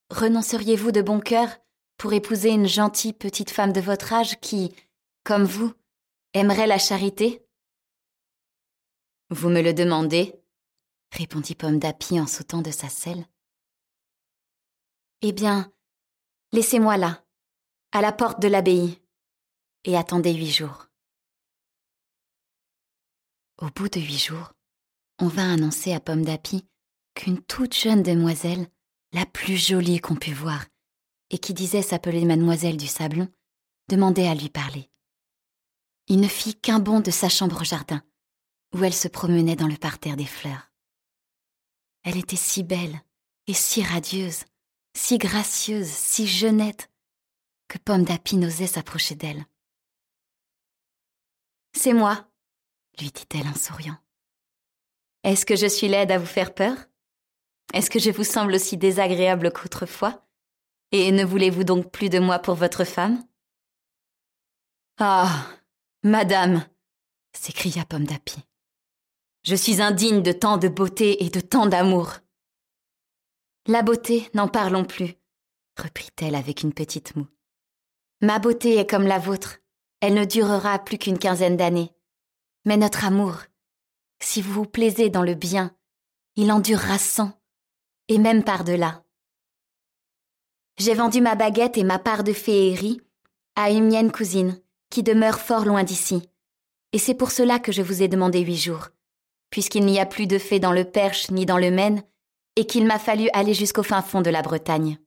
renonceriez-vous 0.09 0.91
de 0.91 1.01
bon 1.01 1.19
cœur 1.19 1.49
pour 1.97 2.13
épouser 2.13 2.49
une 2.49 2.67
gentille 2.67 3.13
petite 3.13 3.49
femme 3.49 3.73
de 3.73 3.81
votre 3.81 4.13
âge 4.13 4.39
qui, 4.39 4.73
comme 5.23 5.45
vous, 5.45 5.73
aimerait 6.33 6.67
la 6.67 6.77
charité? 6.77 7.45
Vous 9.29 9.49
me 9.49 9.61
le 9.61 9.73
demandez 9.73 10.33
répondit 11.11 11.55
Pomme 11.55 11.79
d'Api 11.79 12.19
en 12.19 12.27
sautant 12.27 12.61
de 12.61 12.71
sa 12.71 12.89
selle. 12.89 13.25
Eh 15.21 15.31
bien, 15.31 15.71
laissez-moi 16.51 16.97
là, 16.97 17.25
à 17.91 18.01
la 18.01 18.11
porte 18.11 18.41
de 18.41 18.47
l'abbaye, 18.47 19.01
et 19.83 19.97
attendez 19.97 20.33
huit 20.33 20.51
jours. 20.51 20.87
Au 23.59 23.67
bout 23.67 23.89
de 23.89 23.99
huit 23.99 24.19
jours, 24.19 24.53
on 25.19 25.27
vint 25.27 25.51
annoncer 25.51 25.93
à 25.93 25.99
Pomme 25.99 26.23
d'Api 26.23 26.67
qu'une 27.15 27.41
toute 27.41 27.73
jeune 27.73 28.03
demoiselle, 28.03 28.67
la 29.13 29.25
plus 29.25 29.57
jolie 29.57 29.99
qu'on 29.99 30.15
pût 30.15 30.33
voir, 30.33 30.65
et 31.29 31.37
qui 31.37 31.53
disait 31.53 31.81
s'appeler 31.81 32.25
Mademoiselle 32.25 32.77
du 32.77 32.87
Sablon, 32.87 33.27
demandait 33.89 34.27
à 34.27 34.35
lui 34.35 34.49
parler. 34.49 34.89
Il 36.07 36.19
ne 36.21 36.27
fit 36.27 36.55
qu'un 36.55 36.79
bond 36.79 36.99
de 36.99 37.11
sa 37.11 37.29
chambre 37.29 37.61
au 37.61 37.65
jardin, 37.65 38.01
où 38.73 38.83
elle 38.83 38.93
se 38.93 39.07
promenait 39.07 39.55
dans 39.55 39.67
le 39.67 39.77
parterre 39.77 40.15
des 40.15 40.25
fleurs. 40.25 40.71
Elle 42.03 42.17
était 42.17 42.35
si 42.37 42.63
belle 42.63 43.01
et 43.47 43.53
si 43.53 43.83
radieuse, 43.83 44.45
si 44.95 45.17
gracieuse, 45.17 45.89
si 45.89 46.27
jeunette, 46.27 46.89
que 47.67 47.77
Pomme 47.77 48.03
d'Api 48.03 48.37
n'osait 48.37 48.67
s'approcher 48.67 49.15
d'elle. 49.15 49.45
C'est 51.73 51.93
moi, 51.93 52.29
lui 52.99 53.11
dit-elle 53.11 53.47
en 53.47 53.55
souriant. 53.55 53.97
Est-ce 55.23 55.45
que 55.45 55.55
je 55.55 55.67
suis 55.67 55.89
laide 55.89 56.11
à 56.11 56.17
vous 56.17 56.25
faire 56.25 56.53
peur? 56.53 56.77
Est-ce 57.73 57.89
que 57.89 57.99
je 57.99 58.11
vous 58.11 58.23
semble 58.23 58.53
aussi 58.53 58.77
désagréable 58.77 59.51
qu'autrefois? 59.51 60.26
Et 60.91 61.11
ne 61.11 61.25
voulez-vous 61.25 61.63
donc 61.63 61.91
plus 61.91 62.09
de 62.09 62.19
moi 62.19 62.39
pour 62.39 62.55
votre 62.55 62.83
femme? 62.85 63.23
Ah, 64.99 65.47
madame 66.03 66.65
s'écria 67.33 67.85
Pomme 67.85 68.05
d'Api. 68.05 68.43
Je 69.43 69.55
suis 69.55 69.81
indigne 69.81 70.23
de 70.23 70.31
tant 70.31 70.57
de 70.57 70.67
beauté 70.67 71.23
et 71.23 71.29
de 71.29 71.39
tant 71.39 71.67
d'amour. 71.67 72.13
La 73.67 73.81
beauté, 73.81 74.29
n'en 74.33 74.47
parlons 74.47 74.85
plus, 74.85 75.15
reprit-elle 75.77 76.35
avec 76.35 76.63
une 76.63 76.73
petite 76.73 77.15
moue. 77.15 77.27
Ma 78.21 78.39
beauté 78.39 78.77
est 78.77 78.89
comme 78.89 79.05
la 79.05 79.19
vôtre, 79.19 79.57
elle 79.99 80.13
ne 80.13 80.25
durera 80.25 80.79
plus 80.79 80.97
qu'une 80.97 81.19
quinzaine 81.19 81.57
d'années. 81.57 81.93
Mais 82.65 82.77
notre 82.77 83.05
amour, 83.05 83.43
si 84.19 84.41
vous 84.41 84.53
vous 84.53 84.65
plaisez 84.65 85.09
dans 85.09 85.21
le 85.21 85.35
bien, 85.35 85.75
il 86.35 86.51
en 86.51 86.59
durera 86.59 86.97
cent, 86.97 87.39
et 88.07 88.17
même 88.17 88.43
par-delà. 88.43 89.03
J'ai 90.77 90.93
vendu 90.93 91.21
ma 91.21 91.35
baguette 91.35 91.77
et 91.77 91.83
ma 91.83 91.99
part 91.99 92.23
de 92.23 92.33
féerie 92.33 93.01
à 93.55 93.71
une 93.71 93.87
mienne 93.87 94.11
cousine, 94.11 94.61
qui 94.89 95.03
demeure 95.03 95.39
fort 95.39 95.65
loin 95.65 95.83
d'ici, 95.83 96.29
et 96.93 96.99
c'est 96.99 97.15
pour 97.15 97.31
cela 97.31 97.59
que 97.59 97.71
je 97.71 97.81
vous 97.81 98.03
ai 98.03 98.07
demandé 98.07 98.39
huit 98.41 98.57
jours 98.57 98.89
puisqu'il 99.49 99.85
n'y 99.85 99.99
a 99.99 100.05
plus 100.05 100.27
de 100.27 100.37
fées 100.37 100.59
dans 100.59 100.73
le 100.73 100.83
Perche 100.83 101.31
ni 101.31 101.45
dans 101.45 101.57
le 101.57 101.71
Maine, 101.71 102.03
et 102.55 102.65
qu'il 102.65 102.85
m'a 102.85 102.99
fallu 102.99 103.29
aller 103.33 103.53
jusqu'au 103.53 103.83
fin 103.83 104.01
fond 104.01 104.21
de 104.21 104.29
la 104.29 104.41
Bretagne. 104.41 104.97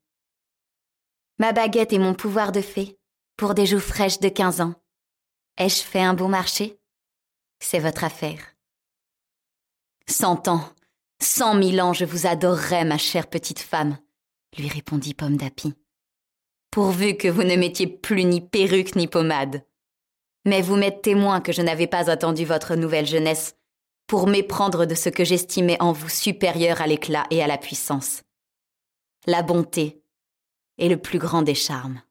Ma 1.38 1.52
baguette 1.52 1.92
et 1.92 1.98
mon 1.98 2.14
pouvoir 2.14 2.52
de 2.52 2.61
fée, 2.61 2.98
pour 3.37 3.54
des 3.54 3.66
joues 3.66 3.80
fraîches 3.80 4.20
de 4.20 4.28
quinze 4.28 4.61
ans. 4.61 4.74
Ai-je 5.59 5.83
fait 5.83 6.02
un 6.02 6.14
bon 6.14 6.28
marché? 6.28 6.78
C'est 7.61 7.78
votre 7.78 8.04
affaire. 8.04 8.40
Cent 10.06 10.48
ans, 10.48 10.64
cent 11.20 11.54
mille 11.54 11.80
ans, 11.80 11.92
je 11.92 12.04
vous 12.04 12.26
adorerais, 12.26 12.85
ma 12.85 12.98
chère 12.98 13.28
petite 13.28 13.61
femme, 13.61 13.98
lui 14.56 14.68
répondit 14.68 15.14
Pomme 15.14 15.36
d'Api. 15.36 15.74
Pourvu 16.70 17.16
que 17.16 17.28
vous 17.28 17.42
ne 17.42 17.56
mettiez 17.56 17.86
plus 17.86 18.24
ni 18.24 18.40
perruque 18.40 18.94
ni 18.96 19.08
pommade. 19.08 19.64
Mais 20.44 20.62
vous 20.62 20.76
m'êtes 20.76 21.02
témoin 21.02 21.40
que 21.40 21.52
je 21.52 21.62
n'avais 21.62 21.86
pas 21.86 22.10
attendu 22.10 22.44
votre 22.44 22.74
nouvelle 22.74 23.06
jeunesse 23.06 23.56
pour 24.06 24.26
méprendre 24.26 24.86
de 24.86 24.94
ce 24.94 25.08
que 25.08 25.24
j'estimais 25.24 25.80
en 25.80 25.92
vous 25.92 26.08
supérieur 26.08 26.80
à 26.80 26.86
l'éclat 26.86 27.26
et 27.30 27.42
à 27.42 27.46
la 27.46 27.58
puissance. 27.58 28.22
La 29.26 29.42
bonté 29.42 30.02
est 30.78 30.88
le 30.88 30.96
plus 30.96 31.18
grand 31.18 31.42
des 31.42 31.54
charmes. 31.54 32.02